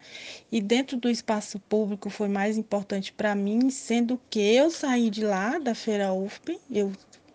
E 0.51 0.61
dentro 0.61 0.97
do 0.97 1.09
espaço 1.09 1.59
público 1.59 2.09
foi 2.09 2.27
mais 2.27 2.57
importante 2.57 3.11
para 3.13 3.35
mim, 3.35 3.69
sendo 3.69 4.19
que 4.29 4.39
eu 4.39 4.71
saí 4.71 5.09
de 5.09 5.23
lá 5.23 5.59
da 5.59 5.75
Feira 5.75 6.13
UFP, 6.13 6.59
eu 6.71 6.91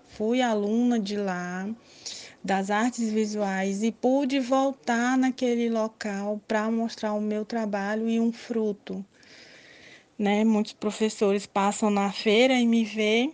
fui 0.09 0.41
aluna 0.41 0.99
de 0.99 1.17
lá 1.17 1.69
das 2.43 2.71
artes 2.71 3.11
visuais 3.11 3.83
e 3.83 3.91
pude 3.91 4.39
voltar 4.41 5.17
naquele 5.17 5.71
local 5.71 6.41
para 6.47 6.71
mostrar 6.71 7.15
o 7.15 7.21
meu 7.21 7.45
trabalho 7.45 8.09
e 8.09 8.21
um 8.21 8.31
fruto 8.31 9.05
né? 10.19 10.45
Muitos 10.45 10.73
professores 10.73 11.47
passam 11.47 11.91
na 11.91 12.13
feira 12.13 12.55
e 12.55 12.67
me 12.67 12.85
vê 12.85 13.31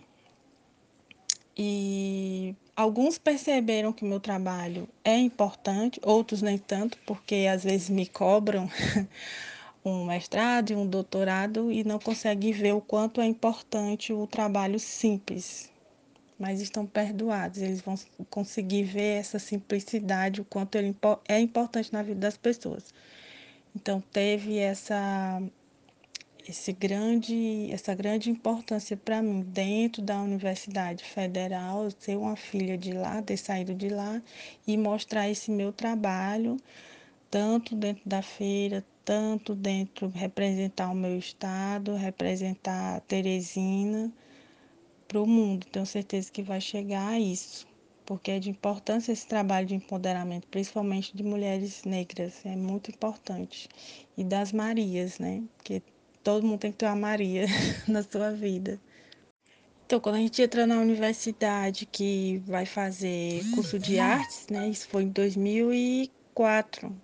e 1.57 2.55
alguns 2.75 3.17
perceberam 3.17 3.93
que 3.93 4.05
meu 4.05 4.19
trabalho 4.19 4.87
é 5.03 5.17
importante, 5.17 5.99
outros 6.03 6.41
nem 6.41 6.57
tanto, 6.57 6.97
porque 7.05 7.47
às 7.51 7.63
vezes 7.63 7.89
me 7.89 8.05
cobram 8.07 8.69
um 9.83 10.05
mestrado 10.05 10.71
e 10.71 10.75
um 10.75 10.85
doutorado 10.85 11.71
e 11.71 11.83
não 11.83 11.99
conseguem 11.99 12.51
ver 12.51 12.73
o 12.73 12.81
quanto 12.81 13.21
é 13.21 13.25
importante 13.25 14.13
o 14.13 14.27
trabalho 14.27 14.79
simples. 14.79 15.69
Mas 16.39 16.59
estão 16.59 16.85
perdoados, 16.85 17.61
eles 17.61 17.81
vão 17.81 17.95
conseguir 18.29 18.83
ver 18.83 19.19
essa 19.19 19.37
simplicidade, 19.37 20.41
o 20.41 20.45
quanto 20.45 20.75
ele 20.75 20.95
é 21.27 21.39
importante 21.39 21.93
na 21.93 22.01
vida 22.01 22.19
das 22.19 22.35
pessoas. 22.35 22.93
Então, 23.75 24.01
teve 24.11 24.57
essa 24.57 25.41
esse 26.47 26.73
grande, 26.73 27.69
essa 27.71 27.93
grande 27.93 28.29
importância 28.29 28.97
para 28.97 29.21
mim 29.21 29.41
dentro 29.41 30.01
da 30.01 30.21
Universidade 30.21 31.03
Federal, 31.03 31.89
ser 31.99 32.17
uma 32.17 32.35
filha 32.35 32.77
de 32.77 32.91
lá, 32.93 33.21
ter 33.21 33.37
saído 33.37 33.73
de 33.73 33.89
lá 33.89 34.21
e 34.65 34.77
mostrar 34.77 35.29
esse 35.29 35.51
meu 35.51 35.71
trabalho, 35.71 36.57
tanto 37.29 37.75
dentro 37.75 38.01
da 38.05 38.21
feira, 38.21 38.83
tanto 39.05 39.55
dentro, 39.55 40.09
representar 40.09 40.89
o 40.91 40.95
meu 40.95 41.17
estado, 41.17 41.95
representar 41.95 43.01
Teresina 43.01 44.11
para 45.07 45.21
o 45.21 45.27
mundo. 45.27 45.65
Tenho 45.67 45.85
certeza 45.85 46.31
que 46.31 46.41
vai 46.41 46.61
chegar 46.61 47.07
a 47.09 47.19
isso, 47.19 47.67
porque 48.05 48.31
é 48.31 48.39
de 48.39 48.49
importância 48.49 49.11
esse 49.11 49.27
trabalho 49.27 49.67
de 49.67 49.75
empoderamento, 49.75 50.47
principalmente 50.47 51.15
de 51.15 51.23
mulheres 51.23 51.83
negras, 51.83 52.45
é 52.45 52.55
muito 52.55 52.91
importante. 52.91 53.69
E 54.17 54.23
das 54.23 54.51
Marias, 54.51 55.19
né? 55.19 55.43
Porque 55.57 55.81
todo 56.23 56.45
mundo 56.45 56.59
tem 56.59 56.71
que 56.71 56.77
ter 56.77 56.85
uma 56.85 56.95
Maria 56.95 57.45
na 57.87 58.03
sua 58.03 58.31
vida. 58.31 58.79
Então, 59.85 59.99
quando 59.99 60.15
a 60.15 60.19
gente 60.19 60.41
entra 60.41 60.65
na 60.65 60.79
universidade 60.79 61.85
que 61.85 62.41
vai 62.45 62.65
fazer 62.65 63.43
curso 63.53 63.77
de 63.77 63.99
artes, 63.99 64.47
né? 64.49 64.69
Isso 64.69 64.87
foi 64.87 65.03
em 65.03 65.09
2004. 65.09 66.95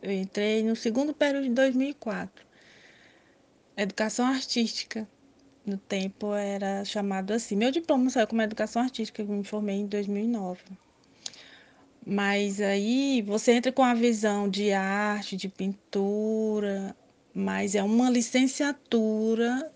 Eu 0.00 0.12
entrei 0.12 0.62
no 0.62 0.74
segundo 0.74 1.12
período 1.12 1.44
de 1.44 1.50
2004. 1.50 2.46
Educação 3.76 4.26
artística. 4.26 5.06
No 5.66 5.76
tempo 5.76 6.32
era 6.32 6.82
chamado 6.82 7.32
assim. 7.32 7.54
Meu 7.56 7.70
diploma 7.70 8.08
saiu 8.08 8.26
como 8.26 8.40
educação 8.40 8.80
artística, 8.80 9.20
eu 9.20 9.28
me 9.28 9.44
formei 9.44 9.76
em 9.76 9.86
2009. 9.86 10.62
Mas 12.06 12.58
aí 12.58 13.20
você 13.20 13.52
entra 13.52 13.70
com 13.70 13.82
a 13.82 13.92
visão 13.92 14.48
de 14.48 14.72
arte, 14.72 15.36
de 15.36 15.46
pintura, 15.46 16.96
mas 17.38 17.76
é 17.76 17.82
uma 17.84 18.10
licenciatura 18.10 19.70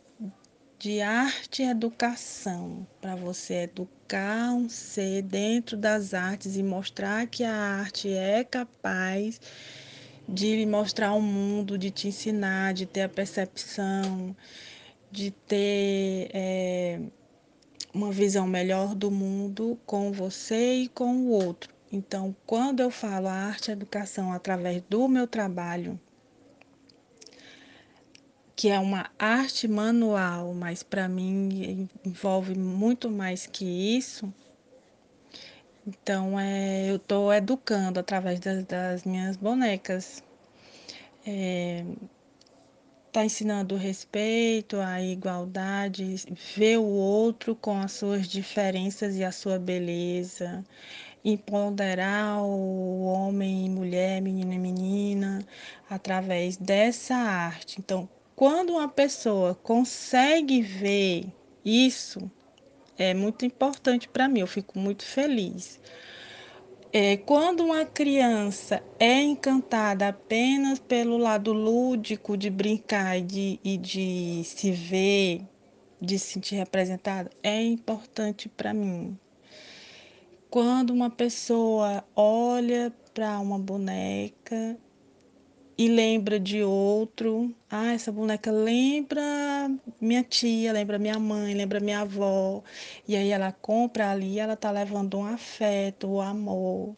de 0.80 1.00
arte 1.00 1.62
e 1.62 1.70
educação 1.70 2.84
para 3.00 3.14
você 3.14 3.62
educar 3.62 4.52
um 4.52 4.68
ser 4.68 5.22
dentro 5.22 5.76
das 5.76 6.12
artes 6.12 6.56
e 6.56 6.62
mostrar 6.64 7.24
que 7.28 7.44
a 7.44 7.54
arte 7.54 8.12
é 8.12 8.42
capaz 8.42 9.40
de 10.28 10.66
mostrar 10.66 11.12
o 11.12 11.22
mundo, 11.22 11.78
de 11.78 11.92
te 11.92 12.08
ensinar, 12.08 12.74
de 12.74 12.84
ter 12.84 13.02
a 13.02 13.08
percepção, 13.08 14.34
de 15.08 15.30
ter 15.30 16.30
é, 16.34 17.00
uma 17.94 18.10
visão 18.10 18.44
melhor 18.44 18.92
do 18.96 19.08
mundo 19.08 19.78
com 19.86 20.10
você 20.10 20.78
e 20.78 20.88
com 20.88 21.14
o 21.14 21.28
outro. 21.28 21.72
Então, 21.92 22.34
quando 22.44 22.80
eu 22.80 22.90
falo 22.90 23.28
arte 23.28 23.68
e 23.68 23.72
educação 23.72 24.32
através 24.32 24.82
do 24.90 25.06
meu 25.06 25.28
trabalho, 25.28 26.00
que 28.62 28.68
é 28.68 28.78
uma 28.78 29.10
arte 29.18 29.66
manual, 29.66 30.54
mas 30.54 30.84
para 30.84 31.08
mim 31.08 31.88
envolve 32.06 32.56
muito 32.56 33.10
mais 33.10 33.44
que 33.44 33.64
isso. 33.64 34.32
Então, 35.84 36.38
é, 36.38 36.88
eu 36.88 36.94
estou 36.94 37.34
educando 37.34 37.98
através 37.98 38.38
das, 38.38 38.64
das 38.64 39.02
minhas 39.02 39.36
bonecas. 39.36 40.22
É, 41.26 41.84
tá 43.10 43.24
ensinando 43.24 43.74
o 43.74 43.78
respeito, 43.78 44.76
a 44.76 45.02
igualdade, 45.02 46.24
ver 46.56 46.78
o 46.78 46.86
outro 46.86 47.56
com 47.56 47.76
as 47.76 47.90
suas 47.90 48.28
diferenças 48.28 49.16
e 49.16 49.24
a 49.24 49.32
sua 49.32 49.58
beleza, 49.58 50.64
empoderar 51.24 52.40
o 52.40 53.02
homem 53.06 53.66
e 53.66 53.68
mulher, 53.68 54.22
menino 54.22 54.52
e 54.52 54.58
menina, 54.60 55.44
através 55.90 56.56
dessa 56.56 57.16
arte. 57.16 57.80
Então, 57.80 58.08
quando 58.34 58.70
uma 58.70 58.88
pessoa 58.88 59.54
consegue 59.54 60.62
ver 60.62 61.26
isso, 61.64 62.30
é 62.98 63.14
muito 63.14 63.44
importante 63.44 64.08
para 64.08 64.28
mim, 64.28 64.40
eu 64.40 64.46
fico 64.46 64.78
muito 64.78 65.04
feliz. 65.04 65.80
É, 66.92 67.16
quando 67.16 67.64
uma 67.64 67.86
criança 67.86 68.82
é 68.98 69.22
encantada 69.22 70.08
apenas 70.08 70.78
pelo 70.78 71.16
lado 71.16 71.52
lúdico 71.52 72.36
de 72.36 72.50
brincar 72.50 73.18
e 73.18 73.22
de, 73.22 73.60
e 73.64 73.78
de 73.78 74.42
se 74.44 74.70
ver, 74.70 75.40
de 76.00 76.18
se 76.18 76.34
sentir 76.34 76.56
representada, 76.56 77.30
é 77.42 77.62
importante 77.62 78.48
para 78.48 78.74
mim. 78.74 79.18
Quando 80.50 80.90
uma 80.90 81.08
pessoa 81.08 82.04
olha 82.14 82.92
para 83.14 83.38
uma 83.40 83.58
boneca 83.58 84.76
e 85.76 85.88
lembra 85.88 86.38
de 86.38 86.62
outro, 86.62 87.54
ah, 87.70 87.92
essa 87.92 88.12
boneca 88.12 88.50
lembra 88.50 89.22
minha 90.00 90.22
tia, 90.22 90.72
lembra 90.72 90.98
minha 90.98 91.18
mãe, 91.18 91.54
lembra 91.54 91.80
minha 91.80 92.00
avó, 92.00 92.62
e 93.08 93.16
aí 93.16 93.30
ela 93.30 93.52
compra 93.52 94.10
ali, 94.10 94.38
ela 94.38 94.56
tá 94.56 94.70
levando 94.70 95.18
um 95.18 95.24
afeto, 95.24 96.08
o 96.08 96.16
um 96.16 96.20
amor. 96.20 96.96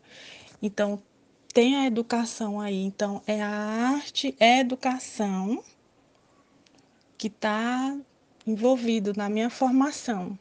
Então, 0.60 1.00
tem 1.52 1.76
a 1.76 1.86
educação 1.86 2.60
aí. 2.60 2.84
Então, 2.84 3.22
é 3.26 3.40
a 3.40 3.48
arte, 3.48 4.34
é 4.40 4.54
a 4.54 4.60
educação 4.60 5.62
que 7.16 7.28
está 7.28 7.96
envolvido 8.46 9.12
na 9.16 9.28
minha 9.28 9.48
formação, 9.48 10.38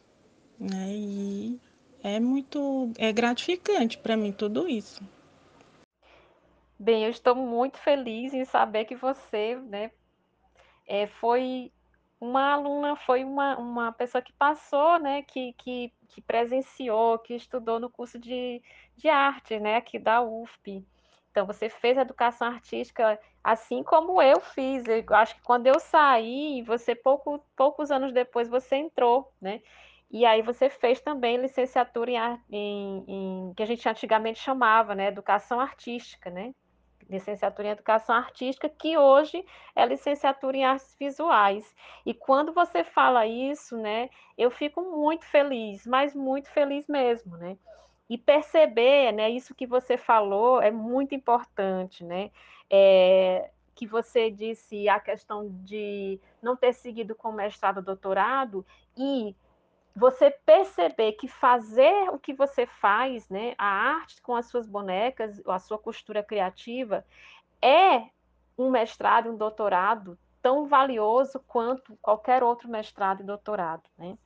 né? 0.59 0.87
E 0.91 1.59
é 2.03 2.19
muito, 2.19 2.91
é 2.97 3.13
gratificante 3.13 3.97
para 3.97 4.17
mim 4.17 4.31
tudo 4.31 4.67
isso. 4.67 5.01
Bem, 6.83 7.05
eu 7.05 7.11
estou 7.11 7.33
muito 7.33 7.77
feliz 7.77 8.33
em 8.33 8.43
saber 8.43 8.83
que 8.83 8.93
você, 8.93 9.55
né, 9.55 9.89
é, 10.85 11.07
foi 11.07 11.71
uma 12.19 12.51
aluna, 12.55 12.97
foi 12.97 13.23
uma, 13.23 13.57
uma 13.57 13.93
pessoa 13.93 14.21
que 14.21 14.33
passou, 14.33 14.99
né, 14.99 15.21
que, 15.21 15.53
que, 15.53 15.93
que 16.09 16.21
presenciou, 16.21 17.19
que 17.19 17.35
estudou 17.35 17.79
no 17.79 17.89
curso 17.89 18.19
de, 18.19 18.61
de 18.97 19.07
arte, 19.07 19.61
né, 19.61 19.77
aqui 19.77 19.97
da 19.97 20.21
UFP. 20.21 20.85
Então, 21.31 21.47
você 21.47 21.69
fez 21.69 21.97
educação 21.97 22.49
artística 22.49 23.17
assim 23.41 23.81
como 23.81 24.21
eu 24.21 24.41
fiz. 24.41 24.83
Eu 24.85 25.05
acho 25.15 25.35
que 25.35 25.41
quando 25.41 25.67
eu 25.67 25.79
saí, 25.79 26.63
você 26.63 26.93
pouco, 26.93 27.39
poucos 27.55 27.91
anos 27.91 28.11
depois 28.11 28.49
você 28.49 28.75
entrou, 28.75 29.31
né? 29.41 29.61
E 30.11 30.25
aí 30.25 30.41
você 30.41 30.69
fez 30.69 30.99
também 30.99 31.37
licenciatura 31.37 32.11
em, 32.11 32.39
em, 32.51 33.05
em 33.07 33.53
que 33.53 33.63
a 33.63 33.65
gente 33.65 33.87
antigamente 33.87 34.39
chamava, 34.39 34.93
né, 34.93 35.07
educação 35.07 35.61
artística, 35.61 36.29
né? 36.29 36.53
Licenciatura 37.13 37.69
em 37.69 37.71
Educação 37.71 38.15
Artística, 38.15 38.67
que 38.67 38.97
hoje 38.97 39.45
é 39.75 39.85
licenciatura 39.85 40.57
em 40.57 40.65
Artes 40.65 40.95
Visuais. 40.99 41.73
E 42.05 42.13
quando 42.13 42.51
você 42.51 42.83
fala 42.83 43.25
isso, 43.25 43.77
né, 43.77 44.09
eu 44.37 44.51
fico 44.51 44.81
muito 44.81 45.25
feliz, 45.25 45.85
mas 45.85 46.13
muito 46.13 46.49
feliz 46.49 46.87
mesmo, 46.87 47.37
né? 47.37 47.57
E 48.09 48.17
perceber, 48.17 49.11
né, 49.11 49.29
isso 49.29 49.55
que 49.55 49.65
você 49.65 49.97
falou 49.97 50.61
é 50.61 50.71
muito 50.71 51.15
importante, 51.15 52.03
né? 52.03 52.31
É, 52.69 53.49
que 53.75 53.87
você 53.87 54.29
disse 54.29 54.87
a 54.89 54.99
questão 54.99 55.47
de 55.63 56.19
não 56.41 56.55
ter 56.55 56.73
seguido 56.73 57.15
com 57.15 57.31
mestrado, 57.31 57.81
doutorado 57.81 58.65
e 58.97 59.35
você 59.95 60.31
perceber 60.31 61.13
que 61.13 61.27
fazer 61.27 62.09
o 62.09 62.19
que 62.19 62.33
você 62.33 62.65
faz, 62.65 63.29
né, 63.29 63.53
a 63.57 63.65
arte 63.65 64.21
com 64.21 64.35
as 64.35 64.47
suas 64.47 64.67
bonecas, 64.67 65.41
a 65.45 65.59
sua 65.59 65.77
costura 65.77 66.23
criativa, 66.23 67.05
é 67.61 68.07
um 68.57 68.69
mestrado, 68.69 69.29
um 69.29 69.37
doutorado 69.37 70.17
tão 70.41 70.67
valioso 70.67 71.39
quanto 71.47 71.97
qualquer 72.01 72.43
outro 72.43 72.69
mestrado 72.69 73.21
e 73.21 73.25
doutorado, 73.25 73.83
né? 73.97 74.17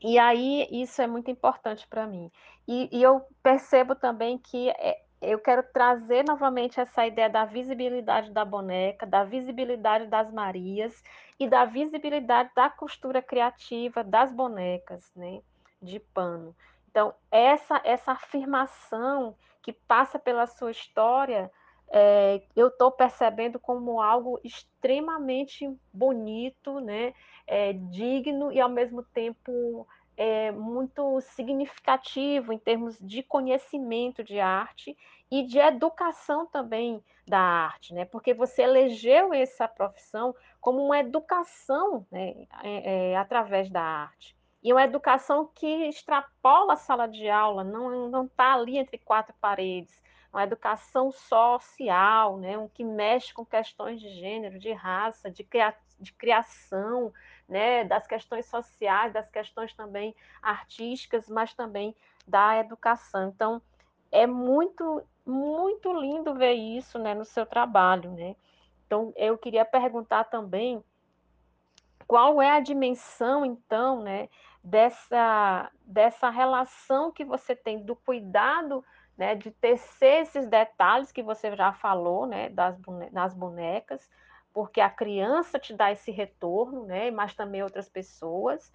E 0.00 0.18
aí 0.18 0.66
isso 0.70 1.00
é 1.00 1.06
muito 1.06 1.30
importante 1.30 1.86
para 1.86 2.06
mim. 2.06 2.30
E, 2.66 2.88
e, 2.92 3.02
eu 3.02 3.22
percebo 3.42 3.94
também 3.94 4.38
que 4.38 4.70
é, 4.70 5.02
eu 5.20 5.38
quero 5.38 5.62
trazer 5.62 6.24
novamente 6.24 6.80
essa 6.80 7.06
ideia 7.06 7.30
da 7.30 7.44
visibilidade 7.44 8.30
da 8.30 8.44
boneca, 8.44 9.06
da 9.06 9.24
visibilidade 9.24 10.06
das 10.06 10.32
Marias 10.32 11.02
e 11.38 11.48
da 11.48 11.64
visibilidade 11.64 12.50
da 12.54 12.68
costura 12.68 13.22
criativa 13.22 14.04
das 14.04 14.32
bonecas, 14.32 15.10
né, 15.14 15.40
de 15.80 15.98
pano. 15.98 16.54
Então, 16.90 17.14
essa, 17.30 17.80
essa 17.84 18.12
afirmação 18.12 19.34
que 19.62 19.72
passa 19.72 20.18
pela 20.18 20.46
sua 20.46 20.70
história, 20.70 21.50
é, 21.90 22.42
eu 22.54 22.68
estou 22.68 22.92
percebendo 22.92 23.58
como 23.58 24.00
algo 24.00 24.38
extremamente 24.44 25.68
bonito, 25.92 26.80
né, 26.80 27.14
é, 27.46 27.72
digno 27.72 28.52
e, 28.52 28.60
ao 28.60 28.68
mesmo 28.68 29.02
tempo, 29.02 29.86
é, 30.16 30.50
muito 30.52 31.20
significativo 31.20 32.52
em 32.52 32.58
termos 32.58 32.98
de 33.00 33.22
conhecimento 33.22 34.22
de 34.22 34.38
arte 34.38 34.96
e 35.30 35.42
de 35.42 35.58
educação 35.58 36.46
também 36.46 37.02
da 37.26 37.38
arte, 37.38 37.94
né? 37.94 38.04
Porque 38.04 38.34
você 38.34 38.62
elegeu 38.62 39.32
essa 39.32 39.66
profissão 39.66 40.34
como 40.60 40.84
uma 40.84 40.98
educação 40.98 42.06
né, 42.10 42.46
é, 42.62 43.12
é, 43.12 43.16
através 43.16 43.70
da 43.70 43.82
arte. 43.82 44.36
E 44.62 44.72
uma 44.72 44.84
educação 44.84 45.50
que 45.54 45.88
extrapola 45.88 46.74
a 46.74 46.76
sala 46.76 47.06
de 47.06 47.28
aula, 47.28 47.62
não 47.62 48.24
está 48.24 48.54
ali 48.54 48.78
entre 48.78 48.96
quatro 48.96 49.34
paredes, 49.40 50.02
uma 50.32 50.42
educação 50.42 51.12
social, 51.12 52.38
né, 52.38 52.58
um 52.58 52.68
que 52.68 52.82
mexe 52.82 53.32
com 53.32 53.44
questões 53.44 54.00
de 54.00 54.08
gênero, 54.08 54.58
de 54.58 54.72
raça, 54.72 55.30
de, 55.30 55.44
cria 55.44 55.74
de 56.00 56.12
criação, 56.12 57.12
né, 57.48 57.84
das 57.84 58.06
questões 58.06 58.46
sociais, 58.46 59.12
das 59.12 59.28
questões 59.28 59.74
também 59.74 60.14
artísticas, 60.42 61.28
mas 61.28 61.54
também 61.54 61.94
da 62.26 62.58
educação. 62.58 63.28
Então, 63.28 63.60
é 64.10 64.26
muito, 64.26 65.02
muito 65.26 65.92
lindo 65.92 66.34
ver 66.34 66.52
isso 66.52 66.98
né, 66.98 67.14
no 67.14 67.24
seu 67.24 67.44
trabalho. 67.44 68.10
Né? 68.12 68.36
Então, 68.86 69.12
eu 69.16 69.36
queria 69.36 69.64
perguntar 69.64 70.24
também 70.24 70.82
qual 72.06 72.40
é 72.40 72.50
a 72.50 72.60
dimensão, 72.60 73.44
então, 73.44 74.02
né, 74.02 74.28
dessa, 74.62 75.70
dessa 75.84 76.30
relação 76.30 77.10
que 77.10 77.24
você 77.24 77.56
tem 77.56 77.84
do 77.84 77.96
cuidado 77.96 78.84
né, 79.16 79.34
de 79.34 79.50
tecer 79.50 80.22
esses 80.22 80.46
detalhes 80.46 81.12
que 81.12 81.22
você 81.22 81.54
já 81.54 81.72
falou, 81.72 82.26
né, 82.26 82.48
das, 82.48 82.76
das 83.12 83.34
bonecas, 83.34 84.08
porque 84.54 84.80
a 84.80 84.88
criança 84.88 85.58
te 85.58 85.74
dá 85.74 85.90
esse 85.90 86.12
retorno, 86.12 86.86
né, 86.86 87.10
mas 87.10 87.34
também 87.34 87.62
outras 87.62 87.88
pessoas. 87.88 88.72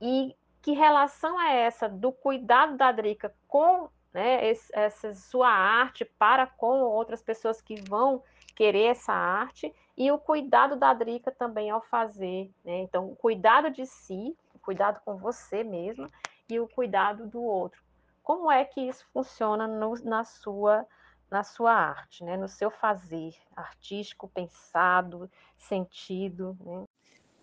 E 0.00 0.34
que 0.62 0.72
relação 0.72 1.38
é 1.38 1.60
essa 1.60 1.88
do 1.88 2.10
cuidado 2.10 2.76
da 2.76 2.90
Drica 2.90 3.34
com 3.46 3.90
né, 4.12 4.48
esse, 4.48 4.68
essa 4.74 5.14
sua 5.14 5.48
arte 5.48 6.04
para 6.04 6.46
com 6.46 6.80
outras 6.80 7.22
pessoas 7.22 7.60
que 7.60 7.74
vão 7.88 8.22
querer 8.56 8.86
essa 8.86 9.12
arte 9.12 9.72
e 9.96 10.10
o 10.10 10.18
cuidado 10.18 10.76
da 10.76 10.94
Drica 10.94 11.30
também 11.30 11.70
ao 11.70 11.82
fazer, 11.82 12.50
né? 12.64 12.78
Então, 12.80 13.10
o 13.10 13.16
cuidado 13.16 13.70
de 13.70 13.86
si, 13.86 14.36
o 14.54 14.58
cuidado 14.58 15.00
com 15.04 15.16
você 15.16 15.62
mesma 15.62 16.08
e 16.48 16.58
o 16.58 16.68
cuidado 16.68 17.26
do 17.26 17.42
outro. 17.42 17.82
Como 18.22 18.50
é 18.50 18.64
que 18.64 18.80
isso 18.80 19.06
funciona 19.12 19.66
no, 19.66 19.94
na 20.04 20.24
sua 20.24 20.86
na 21.32 21.42
sua 21.42 21.72
arte, 21.72 22.22
né? 22.22 22.36
no 22.36 22.46
seu 22.46 22.70
fazer 22.70 23.34
artístico, 23.56 24.28
pensado, 24.28 25.30
sentido. 25.56 26.54
Né? 26.60 26.84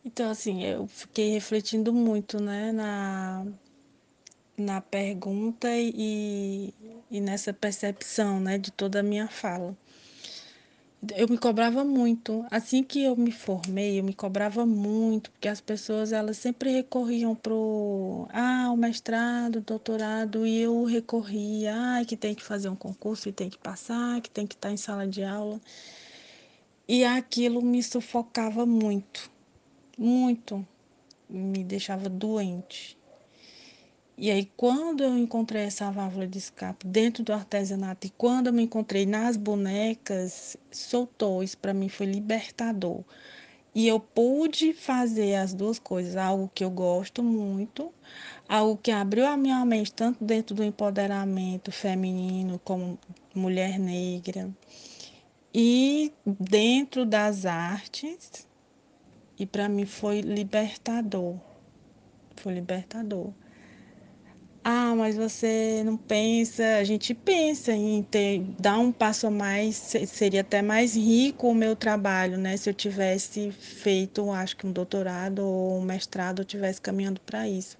Então, 0.06 0.30
assim, 0.30 0.64
eu 0.64 0.86
fiquei 0.86 1.32
refletindo 1.32 1.92
muito 1.92 2.40
né, 2.40 2.72
na, 2.72 3.48
na 4.56 4.80
pergunta 4.80 5.68
e, 5.76 6.72
e 7.10 7.20
nessa 7.20 7.52
percepção 7.52 8.40
né, 8.40 8.60
de 8.60 8.72
toda 8.72 9.00
a 9.00 9.04
minha 9.04 9.28
fala. 9.28 9.76
Eu 11.16 11.30
me 11.30 11.38
cobrava 11.38 11.84
muito. 11.86 12.46
Assim 12.52 12.84
que 12.84 13.04
eu 13.04 13.16
me 13.16 13.32
formei, 13.32 14.00
eu 14.00 14.04
me 14.04 14.14
cobrava 14.14 14.66
muito, 14.66 15.32
porque 15.32 15.48
as 15.48 15.62
pessoas 15.62 16.12
elas 16.12 16.38
sempre 16.38 16.72
recorriam 16.72 17.34
pro 17.36 18.28
ah, 18.34 18.70
o 18.72 18.76
mestrado, 18.76 19.62
doutorado, 19.62 20.46
e 20.46 20.60
eu 20.60 20.84
recorria, 20.84 21.74
ah, 21.74 22.06
que 22.06 22.18
tem 22.18 22.36
que 22.36 22.44
fazer 22.44 22.68
um 22.70 22.76
concurso 22.76 23.30
e 23.30 23.32
tem 23.32 23.50
que 23.50 23.58
passar, 23.58 24.20
que 24.22 24.30
tem 24.30 24.46
que 24.46 24.56
estar 24.56 24.72
em 24.72 24.78
sala 24.78 25.08
de 25.08 25.24
aula. 25.24 25.62
E 26.88 27.06
aquilo 27.06 27.62
me 27.62 27.82
sufocava 27.82 28.66
muito, 28.66 29.32
muito, 29.98 30.68
me 31.30 31.64
deixava 31.64 32.10
doente. 32.10 32.99
E 34.22 34.30
aí, 34.30 34.52
quando 34.58 35.02
eu 35.02 35.18
encontrei 35.18 35.64
essa 35.64 35.90
válvula 35.90 36.28
de 36.28 36.38
escape 36.38 36.86
dentro 36.86 37.24
do 37.24 37.32
artesanato 37.32 38.06
e 38.06 38.10
quando 38.10 38.48
eu 38.48 38.54
me 38.54 38.64
encontrei 38.64 39.06
nas 39.06 39.38
bonecas, 39.38 40.58
soltou. 40.70 41.42
Isso 41.42 41.58
para 41.58 41.74
mim 41.74 41.88
foi 41.88 42.06
libertador. 42.06 43.02
E 43.74 43.88
eu 43.88 43.98
pude 43.98 44.74
fazer 44.74 45.36
as 45.36 45.54
duas 45.54 45.80
coisas, 45.80 46.18
algo 46.18 46.52
que 46.54 46.66
eu 46.66 46.70
gosto 46.70 47.24
muito, 47.24 47.94
algo 48.46 48.76
que 48.76 48.92
abriu 48.92 49.26
a 49.26 49.38
minha 49.38 49.64
mente 49.64 49.94
tanto 49.94 50.22
dentro 50.22 50.54
do 50.54 50.66
empoderamento 50.66 51.72
feminino 51.72 52.60
como 52.62 53.00
mulher 53.34 53.80
negra 53.80 54.50
e 55.54 56.12
dentro 56.26 57.06
das 57.06 57.46
artes. 57.46 58.46
E 59.40 59.46
para 59.46 59.70
mim 59.70 59.86
foi 59.86 60.20
libertador. 60.20 61.38
Foi 62.36 62.54
libertador. 62.54 63.32
Ah, 64.64 64.94
mas 64.96 65.16
você 65.16 65.82
não 65.86 65.96
pensa, 65.98 66.78
a 66.78 66.84
gente 66.84 67.14
pensa 67.14 67.72
em 67.72 68.04
ter, 68.04 68.42
dar 68.60 68.78
um 68.78 68.92
passo 68.92 69.28
a 69.28 69.32
mais, 69.32 69.76
seria 70.08 70.42
até 70.42 70.62
mais 70.62 70.96
rico 70.96 71.48
o 71.48 71.56
meu 71.56 71.76
trabalho, 71.76 72.38
né? 72.38 72.58
Se 72.58 72.70
eu 72.70 72.74
tivesse 72.74 73.52
feito, 73.52 74.30
acho 74.32 74.58
que 74.58 74.68
um 74.68 74.72
doutorado 74.72 75.40
ou 75.40 75.78
um 75.80 75.82
mestrado, 75.82 76.42
eu 76.42 76.46
tivesse 76.46 76.82
caminhando 76.82 77.22
para 77.22 77.48
isso. 77.48 77.78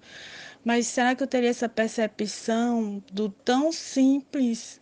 Mas 0.64 0.86
será 0.86 1.14
que 1.14 1.22
eu 1.22 1.26
teria 1.26 1.50
essa 1.50 1.68
percepção 1.68 3.02
do 3.12 3.28
tão 3.28 3.70
simples? 3.72 4.80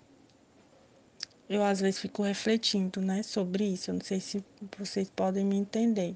Eu 1.48 1.64
às 1.64 1.80
vezes 1.80 2.00
fico 2.00 2.22
refletindo, 2.22 3.00
né, 3.00 3.22
sobre 3.22 3.64
isso. 3.64 3.90
Eu 3.90 3.94
não 3.94 4.02
sei 4.02 4.20
se 4.20 4.44
vocês 4.78 5.10
podem 5.10 5.44
me 5.44 5.56
entender. 5.56 6.14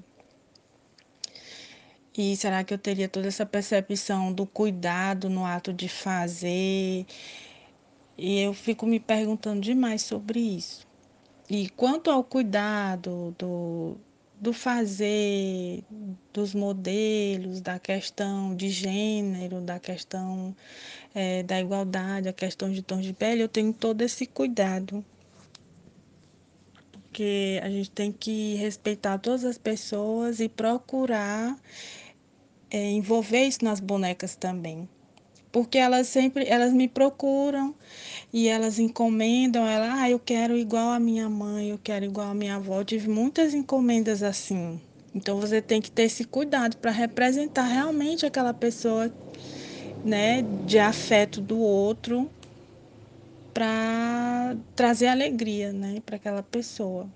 E 2.15 2.35
será 2.37 2.63
que 2.63 2.73
eu 2.73 2.77
teria 2.77 3.09
toda 3.09 3.27
essa 3.27 3.45
percepção 3.45 4.31
do 4.31 4.45
cuidado 4.45 5.29
no 5.29 5.45
ato 5.45 5.73
de 5.73 5.89
fazer? 5.89 7.07
E 8.15 8.39
eu 8.39 8.53
fico 8.53 8.85
me 8.85 8.99
perguntando 8.99 9.61
demais 9.61 10.03
sobre 10.03 10.39
isso. 10.39 10.85
E 11.49 11.69
quanto 11.69 12.11
ao 12.11 12.23
cuidado 12.23 13.35
do, 13.37 13.97
do 14.39 14.53
fazer, 14.53 15.83
dos 16.31 16.53
modelos, 16.53 17.61
da 17.61 17.79
questão 17.79 18.55
de 18.55 18.69
gênero, 18.69 19.59
da 19.59 19.79
questão 19.79 20.55
é, 21.15 21.41
da 21.41 21.59
igualdade, 21.59 22.29
a 22.29 22.33
questão 22.33 22.71
de 22.71 22.83
tons 22.83 23.03
de 23.03 23.13
pele, 23.13 23.41
eu 23.41 23.49
tenho 23.49 23.73
todo 23.73 24.01
esse 24.01 24.27
cuidado. 24.27 25.03
Porque 26.91 27.59
a 27.63 27.69
gente 27.69 27.89
tem 27.91 28.11
que 28.11 28.55
respeitar 28.55 29.17
todas 29.17 29.43
as 29.45 29.57
pessoas 29.57 30.39
e 30.39 30.47
procurar 30.47 31.57
é, 32.73 32.91
envolver 32.91 33.45
isso 33.45 33.63
nas 33.63 33.79
bonecas 33.79 34.35
também. 34.35 34.89
Porque 35.51 35.77
elas 35.77 36.07
sempre, 36.07 36.47
elas 36.47 36.73
me 36.73 36.87
procuram 36.87 37.75
e 38.33 38.47
elas 38.47 38.79
encomendam, 38.79 39.67
ela, 39.67 40.01
ah, 40.01 40.09
eu 40.09 40.19
quero 40.19 40.57
igual 40.57 40.89
a 40.89 40.99
minha 40.99 41.29
mãe, 41.29 41.69
eu 41.69 41.79
quero 41.81 42.03
igual 42.03 42.31
a 42.31 42.33
minha 42.33 42.55
avó. 42.55 42.79
Eu 42.79 42.85
tive 42.85 43.07
muitas 43.07 43.53
encomendas 43.53 44.23
assim. 44.23 44.81
Então 45.13 45.39
você 45.39 45.61
tem 45.61 45.79
que 45.79 45.91
ter 45.91 46.03
esse 46.03 46.23
cuidado 46.25 46.75
para 46.77 46.89
representar 46.89 47.65
realmente 47.65 48.25
aquela 48.25 48.53
pessoa, 48.53 49.13
né, 50.03 50.41
de 50.41 50.79
afeto 50.79 51.39
do 51.39 51.59
outro 51.59 52.29
para 53.53 54.57
trazer 54.75 55.07
alegria, 55.07 55.71
né, 55.71 56.01
para 56.03 56.15
aquela 56.15 56.41
pessoa. 56.41 57.07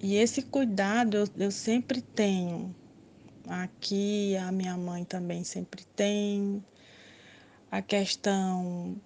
E 0.00 0.14
esse 0.16 0.42
cuidado 0.42 1.16
eu, 1.16 1.28
eu 1.36 1.50
sempre 1.50 2.00
tenho, 2.00 2.74
Aqui 3.50 4.36
a 4.36 4.52
minha 4.52 4.76
mãe 4.76 5.04
também 5.04 5.42
sempre 5.42 5.84
tem. 5.96 6.64
A 7.68 7.82
questão 7.82 8.96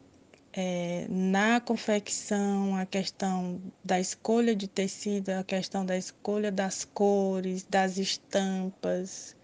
é, 0.52 1.06
na 1.08 1.60
confecção, 1.60 2.76
a 2.76 2.84
questão 2.84 3.58
da 3.82 3.98
escolha 3.98 4.54
de 4.54 4.68
tecido, 4.68 5.30
a 5.30 5.42
questão 5.42 5.86
da 5.86 5.96
escolha 5.96 6.52
das 6.52 6.84
cores, 6.84 7.64
das 7.64 7.96
estampas. 7.96 9.34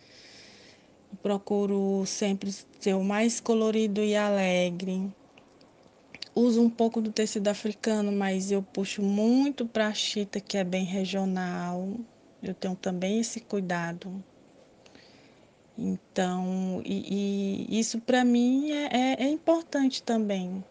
Procuro 1.22 2.04
sempre 2.04 2.52
ser 2.78 2.94
o 2.94 3.02
mais 3.02 3.40
colorido 3.40 4.02
e 4.02 4.14
alegre. 4.14 5.10
Uso 6.34 6.62
um 6.62 6.68
pouco 6.68 7.00
do 7.00 7.10
tecido 7.10 7.48
africano, 7.48 8.12
mas 8.12 8.52
eu 8.52 8.62
puxo 8.62 9.00
muito 9.00 9.64
para 9.64 9.86
a 9.86 9.94
chita, 9.94 10.40
que 10.40 10.58
é 10.58 10.62
bem 10.62 10.84
regional. 10.84 11.88
Eu 12.42 12.52
tenho 12.52 12.76
também 12.76 13.18
esse 13.18 13.40
cuidado. 13.40 14.22
Então, 15.82 16.82
e, 16.84 17.70
e 17.70 17.80
isso 17.80 18.02
para 18.02 18.22
mim 18.22 18.70
é, 18.70 19.14
é, 19.14 19.22
é 19.24 19.28
importante 19.30 20.02
também. 20.02 20.62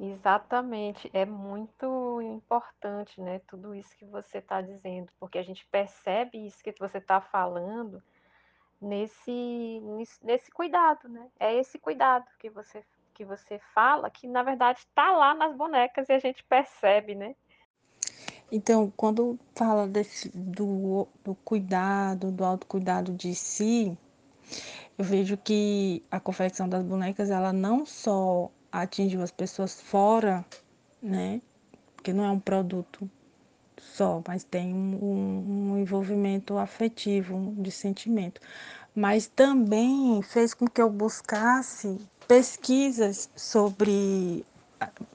Exatamente, 0.00 1.08
é 1.14 1.24
muito 1.24 2.20
importante, 2.20 3.20
né, 3.20 3.40
tudo 3.46 3.72
isso 3.72 3.96
que 3.96 4.04
você 4.04 4.38
está 4.38 4.60
dizendo, 4.60 5.12
porque 5.20 5.38
a 5.38 5.44
gente 5.44 5.64
percebe 5.66 6.44
isso 6.44 6.60
que 6.64 6.74
você 6.76 6.98
está 6.98 7.20
falando 7.20 8.02
nesse, 8.80 9.80
nesse, 10.20 10.50
cuidado, 10.50 11.08
né? 11.08 11.30
É 11.38 11.54
esse 11.54 11.78
cuidado 11.78 12.26
que 12.40 12.50
você, 12.50 12.84
que 13.14 13.24
você 13.24 13.60
fala, 13.72 14.10
que 14.10 14.26
na 14.26 14.42
verdade 14.42 14.80
está 14.80 15.12
lá 15.12 15.32
nas 15.32 15.54
bonecas 15.54 16.08
e 16.08 16.12
a 16.12 16.18
gente 16.18 16.42
percebe, 16.42 17.14
né? 17.14 17.36
Então, 18.54 18.92
quando 18.94 19.38
fala 19.54 19.88
desse, 19.88 20.28
do, 20.34 21.08
do 21.24 21.34
cuidado, 21.36 22.30
do 22.30 22.44
autocuidado 22.44 23.10
de 23.14 23.34
si, 23.34 23.96
eu 24.98 25.02
vejo 25.02 25.38
que 25.38 26.02
a 26.10 26.20
confecção 26.20 26.68
das 26.68 26.84
bonecas, 26.84 27.30
ela 27.30 27.50
não 27.50 27.86
só 27.86 28.50
atingiu 28.70 29.22
as 29.22 29.30
pessoas 29.30 29.80
fora, 29.80 30.44
né? 31.02 31.40
Porque 31.96 32.12
não 32.12 32.26
é 32.26 32.30
um 32.30 32.38
produto 32.38 33.10
só, 33.80 34.22
mas 34.28 34.44
tem 34.44 34.74
um, 34.74 35.72
um 35.72 35.78
envolvimento 35.78 36.58
afetivo, 36.58 37.54
de 37.56 37.70
sentimento. 37.70 38.38
Mas 38.94 39.26
também 39.26 40.20
fez 40.20 40.52
com 40.52 40.66
que 40.66 40.82
eu 40.82 40.90
buscasse 40.90 41.98
pesquisas 42.28 43.30
sobre 43.34 44.44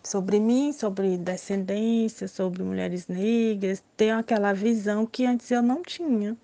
sobre 0.03 0.39
mim, 0.39 0.71
sobre 0.71 1.17
descendência, 1.17 2.27
sobre 2.27 2.63
mulheres 2.63 3.07
negras, 3.07 3.83
ter 3.95 4.11
aquela 4.11 4.53
visão 4.53 5.05
que 5.05 5.25
antes 5.25 5.49
eu 5.51 5.61
não 5.61 5.81
tinha. 5.81 6.37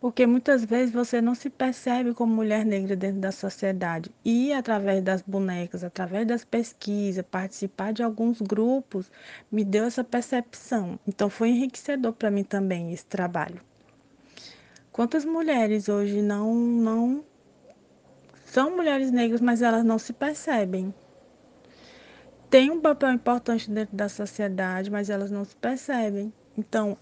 Porque 0.00 0.26
muitas 0.26 0.64
vezes 0.64 0.92
você 0.92 1.20
não 1.22 1.34
se 1.34 1.48
percebe 1.48 2.12
como 2.12 2.34
mulher 2.34 2.64
negra 2.64 2.94
dentro 2.94 3.20
da 3.20 3.32
sociedade. 3.32 4.10
E 4.22 4.52
através 4.52 5.02
das 5.02 5.22
bonecas, 5.22 5.82
através 5.82 6.26
das 6.26 6.44
pesquisas, 6.44 7.24
participar 7.30 7.92
de 7.92 8.02
alguns 8.02 8.40
grupos, 8.40 9.10
me 9.50 9.64
deu 9.64 9.84
essa 9.84 10.04
percepção. 10.04 10.98
Então 11.08 11.30
foi 11.30 11.48
enriquecedor 11.48 12.12
para 12.12 12.30
mim 12.30 12.44
também 12.44 12.92
esse 12.92 13.06
trabalho. 13.06 13.60
Quantas 14.92 15.24
mulheres 15.24 15.88
hoje 15.88 16.20
não 16.20 16.54
não 16.54 17.24
são 18.44 18.76
mulheres 18.76 19.10
negras, 19.10 19.40
mas 19.40 19.62
elas 19.62 19.84
não 19.84 19.98
se 19.98 20.12
percebem 20.12 20.94
têm 22.54 22.70
um 22.70 22.80
papel 22.80 23.10
importante 23.10 23.68
dentro 23.68 23.96
da 23.96 24.08
sociedade, 24.08 24.88
mas 24.88 25.10
elas 25.10 25.28
não 25.28 25.44
se 25.44 25.56
percebem. 25.56 26.32
Então, 26.56 26.96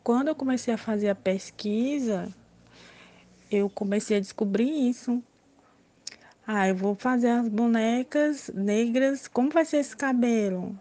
quando 0.00 0.28
eu 0.28 0.34
comecei 0.36 0.72
a 0.72 0.78
fazer 0.78 1.08
a 1.08 1.14
pesquisa, 1.14 2.28
eu 3.50 3.68
comecei 3.68 4.18
a 4.18 4.20
descobrir 4.20 4.70
isso. 4.88 5.20
Ah, 6.46 6.68
eu 6.68 6.76
vou 6.76 6.94
fazer 6.94 7.30
as 7.30 7.48
bonecas 7.48 8.48
negras. 8.54 9.26
Como 9.26 9.50
vai 9.50 9.64
ser 9.64 9.78
esse 9.78 9.96
cabelo? 9.96 10.78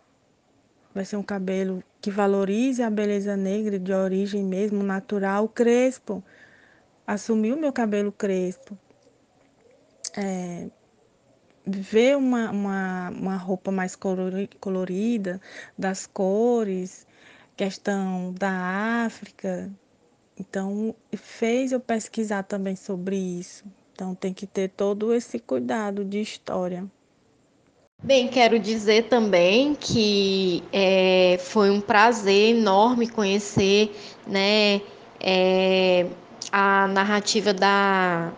Vai 0.94 1.04
ser 1.04 1.18
um 1.18 1.24
cabelo 1.24 1.84
que 2.00 2.12
valorize 2.12 2.84
a 2.84 2.92
beleza 2.92 3.36
negra 3.36 3.80
de 3.80 3.92
origem 3.92 4.44
mesmo, 4.44 4.84
natural, 4.84 5.50
crespo. 5.50 6.24
Assumir 7.08 7.54
o 7.54 7.60
meu 7.60 7.74
cabelo 7.74 8.12
crespo. 8.12 8.78
É, 10.16 10.70
ver 11.66 12.18
uma, 12.18 12.52
uma, 12.52 13.10
uma 13.10 13.38
roupa 13.38 13.72
mais 13.72 13.96
colorida, 13.96 15.40
das 15.78 16.08
cores, 16.08 17.06
questão 17.56 18.34
da 18.34 19.06
África. 19.06 19.70
Então, 20.40 20.96
fez 21.16 21.72
eu 21.72 21.80
pesquisar 21.80 22.44
também 22.44 22.76
sobre 22.76 23.16
isso. 23.16 23.64
Então, 23.94 24.16
tem 24.16 24.34
que 24.34 24.48
ter 24.48 24.70
todo 24.70 25.14
esse 25.14 25.38
cuidado 25.40 26.04
de 26.04 26.20
história. 26.20 26.86
Bem, 28.04 28.28
quero 28.28 28.58
dizer 28.58 29.10
também 29.10 29.76
que 29.76 30.64
é, 30.74 31.38
foi 31.40 31.70
um 31.70 31.80
prazer 31.80 32.56
enorme 32.56 33.08
conhecer 33.08 33.96
né, 34.26 34.82
é, 35.20 36.08
a 36.52 36.88
narrativa 36.88 37.54
da, 37.54 38.34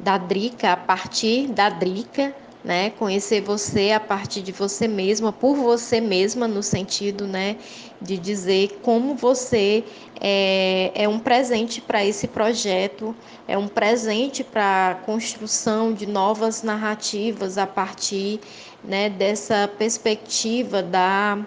da 0.00 0.18
Drica, 0.18 0.72
a 0.72 0.76
partir 0.76 1.46
da 1.46 1.68
Drica, 1.70 2.34
né? 2.64 2.90
Conhecer 2.90 3.40
você 3.40 3.92
a 3.92 4.00
partir 4.00 4.42
de 4.42 4.52
você 4.52 4.88
mesma, 4.88 5.32
por 5.32 5.56
você 5.56 6.00
mesma, 6.00 6.48
no 6.48 6.62
sentido, 6.62 7.26
né, 7.26 7.56
de 8.00 8.18
dizer 8.18 8.80
como 8.82 9.14
você 9.14 9.84
é, 10.20 10.90
é 10.94 11.08
um 11.08 11.18
presente 11.18 11.80
para 11.80 12.04
esse 12.04 12.26
projeto, 12.26 13.14
é 13.46 13.56
um 13.56 13.68
presente 13.68 14.42
para 14.42 14.90
a 14.90 14.94
construção 14.94 15.92
de 15.92 16.06
novas 16.06 16.62
narrativas 16.62 17.58
a 17.58 17.66
partir, 17.66 18.40
né, 18.84 19.08
dessa 19.08 19.68
perspectiva 19.78 20.82
da 20.82 21.38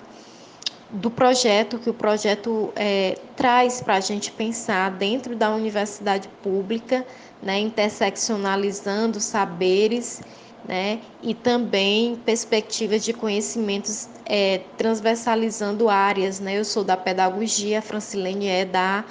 do 0.93 1.09
projeto 1.09 1.80
que 1.80 1.89
o 1.89 1.93
projeto 1.93 2.74
é, 2.76 3.18
traz 3.38 3.80
para 3.80 3.95
a 3.95 3.99
gente 4.01 4.30
pensar 4.30 4.91
dentro 4.91 5.38
da 5.38 5.49
universidade 5.55 6.28
pública, 6.43 7.05
né, 7.41 7.57
interseccionalizando 7.59 9.18
saberes 9.22 10.22
né, 10.68 10.99
e 11.22 11.34
também 11.34 12.16
perspectivas 12.26 13.03
de 13.03 13.14
conhecimentos 13.14 14.07
é, 14.26 14.62
transversalizando 14.78 15.89
áreas. 15.89 16.39
Né? 16.39 16.59
Eu 16.59 16.66
sou 16.66 16.84
da 16.84 16.95
pedagogia, 16.95 17.80
a 17.80 17.82
Francilene 17.82 18.47
é 18.47 18.66
da, 18.66 19.03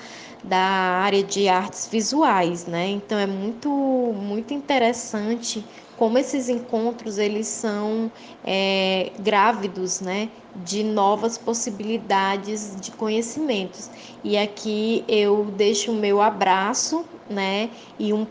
da 0.45 0.59
área 0.59 1.23
de 1.23 1.49
artes 1.49 1.89
visuais, 1.91 2.67
né? 2.67 2.89
então 2.89 3.19
é 3.19 3.27
muito, 3.27 3.69
muito 3.69 4.55
interessante 4.55 5.65
como 6.01 6.17
esses 6.17 6.49
encontros 6.49 7.19
eles 7.19 7.47
são 7.47 8.11
é, 8.43 9.13
grávidos, 9.19 10.01
né, 10.01 10.31
de 10.65 10.83
novas 10.83 11.37
possibilidades 11.37 12.75
de 12.81 12.91
conhecimentos. 12.93 13.91
E 14.25 14.39
aqui 14.39 15.05
eu 15.07 15.53
deixo 15.59 15.93
o 15.93 15.95
meu 15.95 16.23
abraço, 16.23 17.05
né, 17.29 17.69
e 17.99 18.15
um 18.15 18.27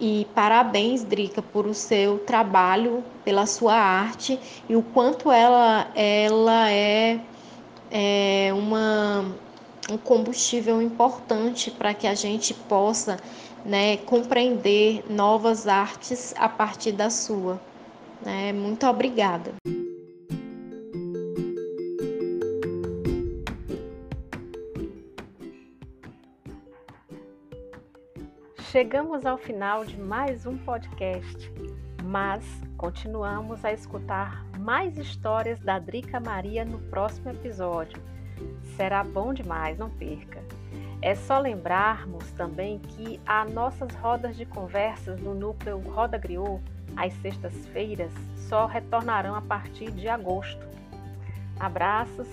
e 0.00 0.26
parabéns, 0.34 1.04
Drica, 1.04 1.42
por 1.42 1.66
o 1.66 1.74
seu 1.74 2.18
trabalho, 2.20 3.04
pela 3.22 3.44
sua 3.44 3.74
arte 3.74 4.38
e 4.68 4.74
o 4.74 4.82
quanto 4.82 5.30
ela, 5.30 5.90
ela 5.94 6.70
é, 6.70 7.20
é 7.90 8.50
uma, 8.54 9.26
um 9.90 9.98
combustível 9.98 10.80
importante 10.80 11.70
para 11.70 11.92
que 11.92 12.06
a 12.06 12.14
gente 12.14 12.54
possa 12.54 13.18
né, 13.64 13.98
compreender 13.98 15.04
novas 15.10 15.68
artes 15.68 16.34
a 16.38 16.48
partir 16.48 16.92
da 16.92 17.10
sua. 17.10 17.60
Né? 18.24 18.52
Muito 18.54 18.86
obrigada. 18.86 19.52
Chegamos 28.70 29.26
ao 29.26 29.36
final 29.36 29.84
de 29.84 29.98
mais 29.98 30.46
um 30.46 30.56
podcast, 30.56 31.52
mas 32.04 32.44
continuamos 32.76 33.64
a 33.64 33.72
escutar 33.72 34.46
mais 34.60 34.96
histórias 34.96 35.58
da 35.58 35.80
Drica 35.80 36.20
Maria 36.20 36.64
no 36.64 36.78
próximo 36.78 37.30
episódio. 37.30 38.00
Será 38.76 39.02
bom 39.02 39.34
demais, 39.34 39.76
não 39.76 39.90
perca! 39.90 40.40
É 41.02 41.16
só 41.16 41.40
lembrarmos 41.40 42.30
também 42.34 42.78
que 42.78 43.20
as 43.26 43.52
nossas 43.52 43.92
rodas 43.96 44.36
de 44.36 44.46
conversas 44.46 45.20
no 45.20 45.34
núcleo 45.34 45.80
Roda 45.80 46.16
Griot, 46.16 46.62
às 46.96 47.12
sextas-feiras, 47.14 48.12
só 48.36 48.66
retornarão 48.66 49.34
a 49.34 49.42
partir 49.42 49.90
de 49.90 50.08
agosto. 50.08 50.64
Abraços 51.58 52.28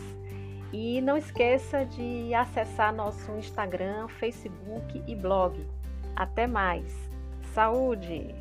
e 0.72 1.02
não 1.02 1.18
esqueça 1.18 1.84
de 1.84 2.32
acessar 2.36 2.94
nosso 2.94 3.32
Instagram, 3.32 4.08
Facebook 4.08 5.02
e 5.08 5.16
blog. 5.16 5.77
Até 6.18 6.48
mais. 6.48 6.92
Saúde! 7.54 8.34